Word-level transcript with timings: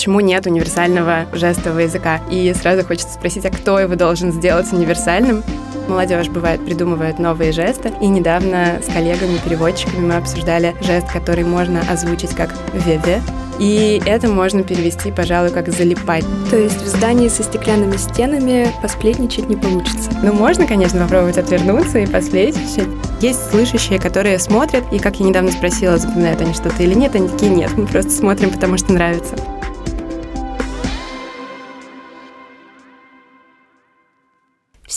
почему 0.00 0.20
нет 0.20 0.46
универсального 0.46 1.26
жестового 1.34 1.80
языка. 1.80 2.22
И 2.30 2.54
сразу 2.54 2.86
хочется 2.86 3.12
спросить, 3.12 3.44
а 3.44 3.50
кто 3.50 3.78
его 3.78 3.96
должен 3.96 4.32
сделать 4.32 4.72
универсальным? 4.72 5.44
Молодежь, 5.88 6.28
бывает, 6.28 6.64
придумывает 6.64 7.18
новые 7.18 7.52
жесты. 7.52 7.92
И 8.00 8.06
недавно 8.06 8.80
с 8.82 8.90
коллегами-переводчиками 8.90 10.06
мы 10.06 10.16
обсуждали 10.16 10.74
жест, 10.80 11.12
который 11.12 11.44
можно 11.44 11.82
озвучить 11.90 12.34
как 12.34 12.54
«веве», 12.72 13.20
и 13.58 14.00
это 14.06 14.28
можно 14.28 14.62
перевести, 14.62 15.12
пожалуй, 15.12 15.50
как 15.50 15.68
«залипать». 15.68 16.24
То 16.48 16.56
есть 16.56 16.80
в 16.80 16.86
здании 16.86 17.28
со 17.28 17.42
стеклянными 17.42 17.98
стенами 17.98 18.72
посплетничать 18.80 19.50
не 19.50 19.56
получится? 19.56 20.10
Ну, 20.22 20.32
можно, 20.32 20.66
конечно, 20.66 21.02
попробовать 21.02 21.36
отвернуться 21.36 21.98
и 21.98 22.06
посплетничать. 22.06 22.88
Есть 23.20 23.50
слышащие, 23.50 24.00
которые 24.00 24.38
смотрят, 24.38 24.84
и, 24.94 24.98
как 24.98 25.20
я 25.20 25.26
недавно 25.26 25.52
спросила, 25.52 25.98
запоминают 25.98 26.40
они 26.40 26.54
что-то 26.54 26.82
или 26.82 26.94
нет, 26.94 27.14
они 27.14 27.28
такие 27.28 27.52
«нет, 27.52 27.76
мы 27.76 27.86
просто 27.86 28.12
смотрим, 28.12 28.48
потому 28.48 28.78
что 28.78 28.94
нравится». 28.94 29.36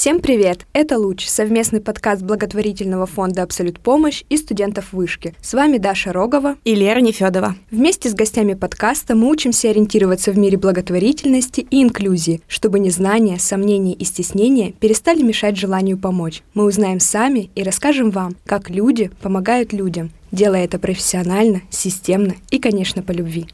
Всем 0.03 0.19
привет! 0.19 0.67
Это 0.73 0.97
«Луч»— 0.97 1.25
совместный 1.27 1.79
подкаст 1.79 2.23
благотворительного 2.23 3.05
фонда 3.05 3.43
«Абсолют 3.43 3.79
помощь» 3.79 4.25
и 4.27 4.35
студентов 4.35 4.91
вышки. 4.91 5.33
С 5.41 5.53
вами 5.53 5.77
Даша 5.77 6.11
Рогова 6.11 6.57
и 6.65 6.75
Лера 6.75 6.99
Нефедова. 6.99 7.55
Вместе 7.71 8.09
с 8.09 8.13
гостями 8.13 8.53
подкаста 8.53 9.15
мы 9.15 9.29
учимся 9.29 9.69
ориентироваться 9.69 10.33
в 10.33 10.37
мире 10.37 10.57
благотворительности 10.57 11.61
и 11.61 11.81
инклюзии, 11.81 12.41
чтобы 12.49 12.79
незнание, 12.79 13.39
сомнения 13.39 13.93
и 13.93 14.03
стеснения 14.03 14.73
перестали 14.73 15.21
мешать 15.21 15.55
желанию 15.55 15.97
помочь. 15.97 16.43
Мы 16.53 16.65
узнаем 16.65 16.99
сами 16.99 17.49
и 17.55 17.63
расскажем 17.63 18.11
вам, 18.11 18.35
как 18.45 18.69
люди 18.69 19.09
помогают 19.21 19.71
людям, 19.71 20.11
делая 20.33 20.65
это 20.65 20.79
профессионально, 20.79 21.61
системно 21.69 22.33
и, 22.51 22.59
конечно, 22.59 23.03
по 23.03 23.13
любви. 23.13 23.47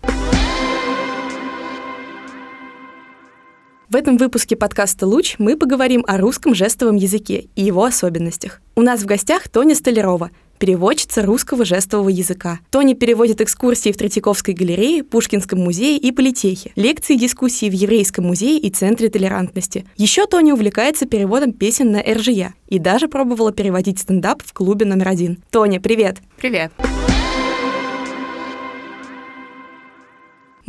В 3.90 3.96
этом 3.96 4.18
выпуске 4.18 4.56
подкаста 4.56 5.08
«Луч» 5.08 5.34
мы 5.40 5.58
поговорим 5.58 6.06
о 6.08 6.20
русском 6.20 6.54
жестовом 6.54 6.96
языке 6.96 7.48
и 7.56 7.64
его 7.64 7.84
особенностях. 7.84 8.62
У 8.76 8.84
нас 8.84 9.02
в 9.02 9.08
гостях 9.08 9.50
Тоня 9.50 9.74
Столярова, 9.74 10.30
переводчица 10.60 11.24
русского 11.24 11.66
жестового 11.66 12.10
языка. 12.10 12.60
Тони 12.70 12.94
переводит 12.94 13.42
экскурсии 13.42 13.92
в 13.92 13.98
Третьяковской 13.98 14.54
галерее, 14.54 15.04
Пушкинском 15.04 15.58
музее 15.58 15.98
и 15.98 16.12
Политехе, 16.12 16.72
лекции 16.76 17.16
и 17.16 17.18
дискуссии 17.20 17.68
в 17.68 17.74
Еврейском 17.74 18.26
музее 18.26 18.60
и 18.60 18.70
Центре 18.70 19.10
толерантности. 19.10 19.86
Еще 19.98 20.28
Тони 20.28 20.52
увлекается 20.52 21.08
переводом 21.08 21.52
песен 21.52 21.92
на 21.92 22.04
РЖЯ 22.04 22.54
и 22.68 22.78
даже 22.78 23.08
пробовала 23.08 23.52
переводить 23.52 23.98
стендап 23.98 24.44
в 24.46 24.54
клубе 24.54 24.86
номер 24.86 25.08
один. 25.08 25.40
Тоня, 25.50 25.82
привет! 25.82 26.18
Привет! 26.38 26.72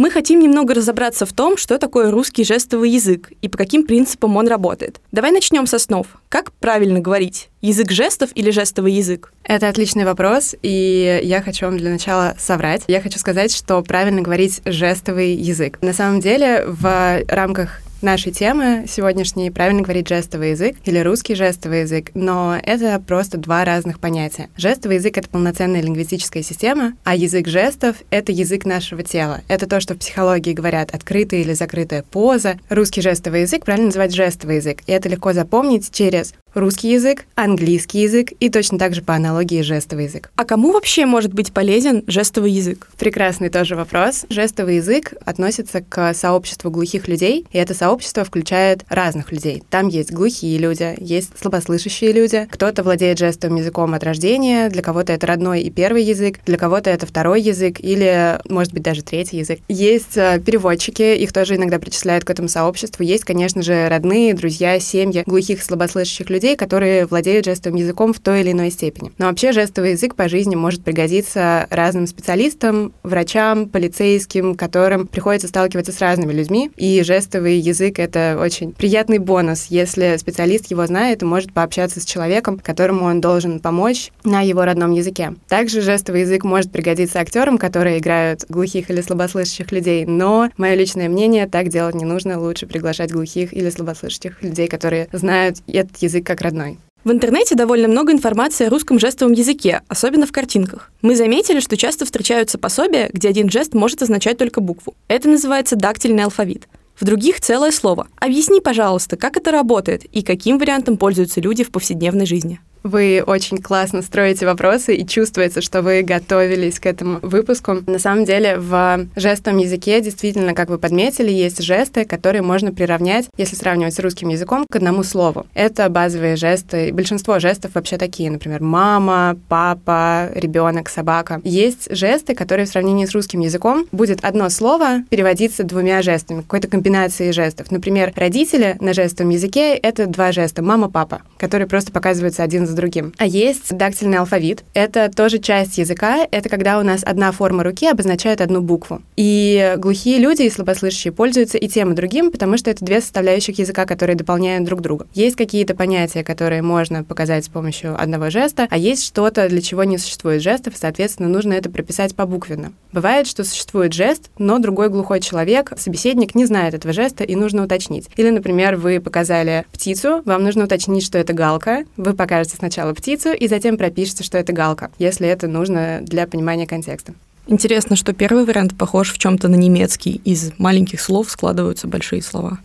Мы 0.01 0.11
хотим 0.11 0.41
немного 0.41 0.73
разобраться 0.73 1.27
в 1.27 1.33
том, 1.35 1.59
что 1.59 1.77
такое 1.77 2.11
русский 2.11 2.43
жестовый 2.43 2.89
язык 2.89 3.33
и 3.43 3.51
по 3.51 3.59
каким 3.59 3.87
принципам 3.87 4.35
он 4.39 4.49
работает. 4.49 4.99
Давай 5.13 5.31
начнем 5.31 5.67
с 5.67 5.75
основ. 5.75 6.07
Как 6.31 6.53
правильно 6.53 7.01
говорить? 7.01 7.51
Язык 7.61 7.91
жестов 7.91 8.31
или 8.35 8.51
жестовый 8.51 8.95
язык? 8.95 9.31
Это 9.45 9.69
отличный 9.69 10.07
вопрос, 10.07 10.55
и 10.63 11.21
я 11.23 11.43
хочу 11.43 11.67
вам 11.67 11.77
для 11.77 11.91
начала 11.91 12.35
соврать. 12.39 12.85
Я 12.89 13.03
хочу 13.03 13.19
сказать, 13.19 13.55
что 13.55 13.83
правильно 13.83 14.23
говорить 14.23 14.63
жестовый 14.65 15.35
язык. 15.35 15.77
На 15.83 15.93
самом 15.93 16.21
деле, 16.21 16.65
в 16.67 17.23
рамках 17.29 17.83
нашей 18.03 18.33
темы 18.33 18.85
сегодняшней 18.89 19.51
правильно 19.51 19.83
говорить 19.83 20.09
жестовый 20.09 20.51
язык 20.51 20.77
или 20.85 20.99
русский 20.99 21.35
жестовый 21.35 21.83
язык, 21.83 22.11
но 22.15 22.59
это 22.63 23.01
просто 23.01 23.39
два 23.39 23.65
разных 23.65 24.01
понятия. 24.01 24.49
Жестовый 24.57 24.97
язык— 24.97 25.17
это 25.19 25.29
полноценная 25.29 25.83
лингвистическая 25.83 26.43
система, 26.43 26.95
а 27.05 27.15
язык 27.15 27.49
жестов— 27.49 27.97
это 28.11 28.33
язык 28.33 28.65
нашего 28.65 29.03
тела. 29.03 29.43
Это 29.49 29.67
то, 29.67 29.81
что 29.81 29.95
в 29.95 29.99
психологии 29.99 30.53
говорят 30.53 30.95
открытая 30.95 31.41
или 31.41 31.53
закрытая 31.53 32.03
поза. 32.03 32.59
Русский 32.69 33.01
жестовый 33.01 33.43
язык 33.43 33.65
правильно 33.65 33.87
называть 33.87 34.15
жестовый 34.15 34.57
язык, 34.57 34.79
и 34.87 34.93
это 34.93 35.09
легко 35.09 35.33
запомнить 35.33 35.91
через 35.91 36.35
русский 36.55 36.93
язык, 36.93 37.25
английский 37.35 38.03
язык 38.03 38.33
и 38.41 38.49
точно 38.51 38.79
так 38.79 38.95
же 38.95 39.03
по 39.03 39.15
аналогии 39.15 39.63
жестовый 39.63 40.05
язык. 40.05 40.31
А 40.37 40.45
кому 40.45 40.73
вообще 40.73 41.07
может 41.07 41.33
быть 41.33 41.53
полезен 41.53 42.05
жестовый 42.07 42.53
язык? 42.53 42.89
Прекрасный 42.99 43.49
тоже 43.49 43.77
вопрос. 43.77 44.27
Жестовый 44.29 44.77
язык 44.77 45.15
относится 45.25 45.81
к 45.81 46.15
сообществу 46.15 46.71
глухих 46.71 47.09
людей, 47.09 47.47
и 47.51 47.59
это 47.59 47.75
сообщество 47.75 48.25
включает 48.25 48.85
разных 48.89 49.33
людей. 49.33 49.63
Там 49.71 49.89
есть 49.89 50.13
глухие 50.13 50.59
люди, 50.59 50.95
есть 50.99 51.31
слабослышащие 51.41 52.13
люди, 52.13 52.49
кто-то 52.51 52.83
владеет 52.83 53.19
жестовым 53.19 53.57
языком 53.57 53.95
от 53.95 54.05
рождения, 54.05 54.69
для 54.69 54.83
кого-то 54.83 55.13
это 55.13 55.27
родной 55.27 55.63
и 55.63 55.71
первый 55.71 56.03
язык, 56.03 56.39
для 56.47 56.59
кого-то 56.59 56.91
это 56.91 57.07
второй 57.07 57.41
язык 57.43 57.81
или, 57.81 58.41
может 58.49 58.73
быть, 58.73 58.83
даже 58.83 59.03
третий 59.03 59.39
язык. 59.39 59.61
Есть 59.69 60.17
э, 60.17 60.41
переводчики, 60.45 61.17
их 61.17 61.33
тоже 61.33 61.57
иногда 61.57 61.79
причисляют 61.79 62.25
к 62.25 62.31
этому 62.31 62.49
сообществу. 62.49 63.03
Есть, 63.03 63.25
конечно 63.25 63.63
же, 63.63 63.89
родные, 63.89 64.35
друзья, 64.35 64.79
семьи 64.81 65.23
глухих 65.27 65.61
и 65.61 65.65
слабослышащих 65.65 66.31
людей, 66.31 66.40
людей, 66.41 66.57
которые 66.57 67.05
владеют 67.05 67.45
жестовым 67.45 67.79
языком 67.79 68.15
в 68.15 68.19
той 68.19 68.41
или 68.41 68.53
иной 68.53 68.71
степени. 68.71 69.13
Но 69.19 69.27
вообще 69.27 69.53
жестовый 69.53 69.91
язык 69.91 70.15
по 70.15 70.27
жизни 70.27 70.55
может 70.55 70.83
пригодиться 70.83 71.67
разным 71.69 72.07
специалистам, 72.07 72.95
врачам, 73.03 73.69
полицейским, 73.69 74.55
которым 74.55 75.07
приходится 75.07 75.49
сталкиваться 75.49 75.93
с 75.93 76.01
разными 76.01 76.33
людьми. 76.33 76.71
И 76.77 77.03
жестовый 77.03 77.59
язык— 77.59 77.99
это 77.99 78.39
очень 78.41 78.73
приятный 78.73 79.19
бонус, 79.19 79.67
если 79.69 80.17
специалист 80.17 80.71
его 80.71 80.87
знает 80.87 81.21
и 81.21 81.27
может 81.27 81.53
пообщаться 81.53 82.01
с 82.01 82.07
человеком, 82.07 82.59
которому 82.59 83.05
он 83.05 83.21
должен 83.21 83.61
помочь 83.61 84.11
на 84.25 84.41
его 84.41 84.65
родном 84.65 84.93
языке. 84.93 85.35
Также 85.47 85.83
жестовый 85.83 86.23
язык 86.23 86.43
может 86.45 86.73
пригодиться 86.73 87.21
актерам, 87.21 87.59
которые 87.59 87.99
играют 87.99 88.47
глухих 88.49 88.89
или 88.89 89.03
слабослышащих 89.03 89.71
людей, 89.73 90.07
но 90.07 90.49
мое 90.57 90.73
личное 90.73 91.11
мнение, 91.11 91.47
так 91.47 91.69
делать 91.69 91.97
не 91.97 92.07
нужно, 92.07 92.41
лучше 92.41 92.67
приглашать 92.67 93.13
глухих 93.13 93.53
или 93.53 93.69
слабослышащих 93.69 94.43
людей, 94.43 94.69
которые 94.69 95.09
знают 95.13 95.59
этот 95.67 95.99
язык 95.99 96.30
как 96.31 96.43
родной. 96.43 96.79
В 97.03 97.11
интернете 97.11 97.57
довольно 97.57 97.89
много 97.89 98.13
информации 98.13 98.67
о 98.67 98.71
русском 98.71 99.01
жестовом 99.01 99.33
языке, 99.33 99.81
особенно 99.89 100.27
в 100.27 100.33
картинках. 100.33 100.93
Мы 101.03 101.17
заметили, 101.17 101.59
что 101.59 101.77
часто 101.77 102.05
встречаются 102.05 102.57
пособия, 102.57 103.11
где 103.13 103.29
один 103.29 103.51
жест 103.51 103.75
может 103.75 104.03
означать 104.03 104.39
только 104.39 104.61
букву. 104.61 104.95
Это 105.09 105.29
называется 105.29 105.75
дактильный 105.75 106.23
алфавит. 106.23 106.69
В 106.95 107.05
других 107.05 107.41
целое 107.41 107.73
слово. 107.73 108.07
Объясни, 108.17 108.61
пожалуйста, 108.61 109.17
как 109.17 109.37
это 109.37 109.51
работает 109.51 110.05
и 110.05 110.23
каким 110.23 110.59
вариантом 110.59 110.99
пользуются 110.99 111.41
люди 111.41 111.65
в 111.65 111.73
повседневной 111.73 112.27
жизни. 112.27 112.61
Вы 112.83 113.23
очень 113.27 113.59
классно 113.59 114.03
строите 114.03 114.47
вопросы, 114.47 114.95
и 114.95 115.07
чувствуется, 115.07 115.61
что 115.61 115.83
вы 115.83 116.03
готовились 116.03 116.81
к 116.81 116.87
этому 116.87 117.19
выпуску. 117.21 117.79
На 117.87 117.99
самом 117.99 118.25
деле, 118.25 118.57
в 118.59 119.07
жестовом 119.17 119.59
языке 119.59 120.01
действительно, 120.01 120.55
как 120.55 120.71
вы 120.71 120.79
подметили, 120.79 121.31
есть 121.31 121.63
жесты, 121.63 122.05
которые 122.05 122.43
можно 122.43 122.73
приравнять, 122.73 123.29
если 123.37 123.55
сравнивать 123.57 123.95
с 123.95 123.99
русским 123.99 124.29
языком, 124.29 124.65
к 124.71 124.77
одному 124.77 125.03
слову. 125.03 125.47
Это 125.53 125.89
базовые 125.91 126.37
жесты. 126.37 126.93
Большинство 126.93 127.39
жестов 127.39 127.75
вообще 127.75 127.99
такие, 127.99 128.31
например, 128.31 128.63
мама, 128.63 129.39
папа, 129.49 130.31
ребенок, 130.35 130.89
собака. 130.89 131.41
Есть 131.45 131.95
жесты, 131.95 132.35
которые 132.35 132.65
в 132.65 132.71
сравнении 132.71 133.05
с 133.05 133.13
русским 133.13 133.41
языком 133.41 133.87
будет 133.93 134.25
одно 134.25 134.49
слово 134.49 135.03
переводиться 135.11 135.65
двумя 135.65 136.01
жестами, 136.01 136.41
какой-то 136.41 136.69
комбинацией 136.69 137.33
жестов. 137.33 137.71
Например, 137.71 138.13
родители 138.17 138.77
на 138.81 138.95
жестовом 138.95 139.31
языке— 139.31 139.75
это 139.83 140.07
два 140.07 140.33
жеста— 140.33 140.63
мама, 140.71 140.89
папа, 140.89 141.23
которые 141.37 141.69
просто 141.69 141.93
показываются 141.93 142.43
один 142.43 142.70
за 142.71 142.77
другим. 142.77 143.13
А 143.19 143.27
есть 143.27 143.77
дактильный 143.77 144.19
алфавит. 144.19 144.65
Это 144.75 145.11
тоже 145.15 145.39
часть 145.39 145.79
языка. 145.79 146.27
Это 146.31 146.49
когда 146.49 146.79
у 146.79 146.83
нас 146.83 147.03
одна 147.05 147.33
форма 147.33 147.63
руки 147.65 147.87
обозначает 147.87 148.41
одну 148.41 148.61
букву. 148.61 149.03
И 149.17 149.75
глухие 149.77 150.19
люди 150.19 150.43
и 150.43 150.51
слабослышащие 150.51 151.13
пользуются 151.13 151.59
и 151.59 151.69
тем, 151.69 151.93
и 151.93 151.95
другим, 151.95 152.31
потому 152.31 152.57
что 152.57 152.71
это 152.71 152.85
две 152.85 153.01
составляющих 153.01 153.59
языка, 153.59 153.85
которые 153.87 154.17
дополняют 154.17 154.65
друг 154.65 154.81
друга. 154.81 155.07
Есть 155.15 155.37
какие-то 155.37 155.75
понятия, 155.75 156.25
которые 156.25 156.63
можно 156.63 157.05
показать 157.05 157.45
с 157.45 157.49
помощью 157.49 158.01
одного 158.01 158.31
жеста, 158.31 158.67
а 158.71 158.79
есть 158.79 159.05
что-то, 159.05 159.49
для 159.49 159.61
чего 159.61 159.85
не 159.85 159.99
существует 159.99 160.43
жестов, 160.43 160.75
и, 160.75 160.79
соответственно, 160.79 161.29
нужно 161.29 161.53
это 161.55 161.71
прописать 161.71 162.15
побуквенно. 162.15 162.73
Бывает, 162.93 163.27
что 163.27 163.45
существует 163.45 163.93
жест, 163.93 164.31
но 164.39 164.59
другой 164.59 164.89
глухой 164.89 165.21
человек, 165.21 165.73
собеседник, 165.77 166.35
не 166.35 166.47
знает 166.47 166.75
этого 166.75 166.93
жеста, 166.93 167.25
и 167.25 167.35
нужно 167.37 167.65
уточнить. 167.65 168.09
Или, 168.17 168.31
например, 168.31 168.77
вы 168.77 169.01
показали 169.01 169.65
птицу, 169.73 170.23
вам 170.25 170.43
нужно 170.43 170.65
уточнить, 170.65 171.05
что 171.05 171.19
это 171.19 171.33
галка, 171.33 171.85
вы 171.97 172.15
покажете 172.15 172.57
сначала 172.61 172.95
птицу 172.95 173.33
и 173.33 173.49
затем 173.49 173.77
пропишите, 173.77 174.23
что 174.23 174.39
это 174.39 174.53
галка, 174.53 174.91
если 174.99 175.27
это 175.27 175.49
нужно 175.49 176.01
для 176.03 176.27
понимания 176.27 176.67
контекста. 176.67 177.15
Интересно, 177.47 177.97
что 177.97 178.13
первый 178.13 178.45
вариант 178.45 178.79
похож 178.79 179.13
в 179.13 179.19
чем-то 179.19 179.49
на 179.49 179.57
немецкий. 179.57 180.21
Из 180.25 180.53
маленьких 180.59 181.01
слов 181.01 181.31
складываются 181.31 181.89
большие 181.89 182.23
слова. 182.23 182.59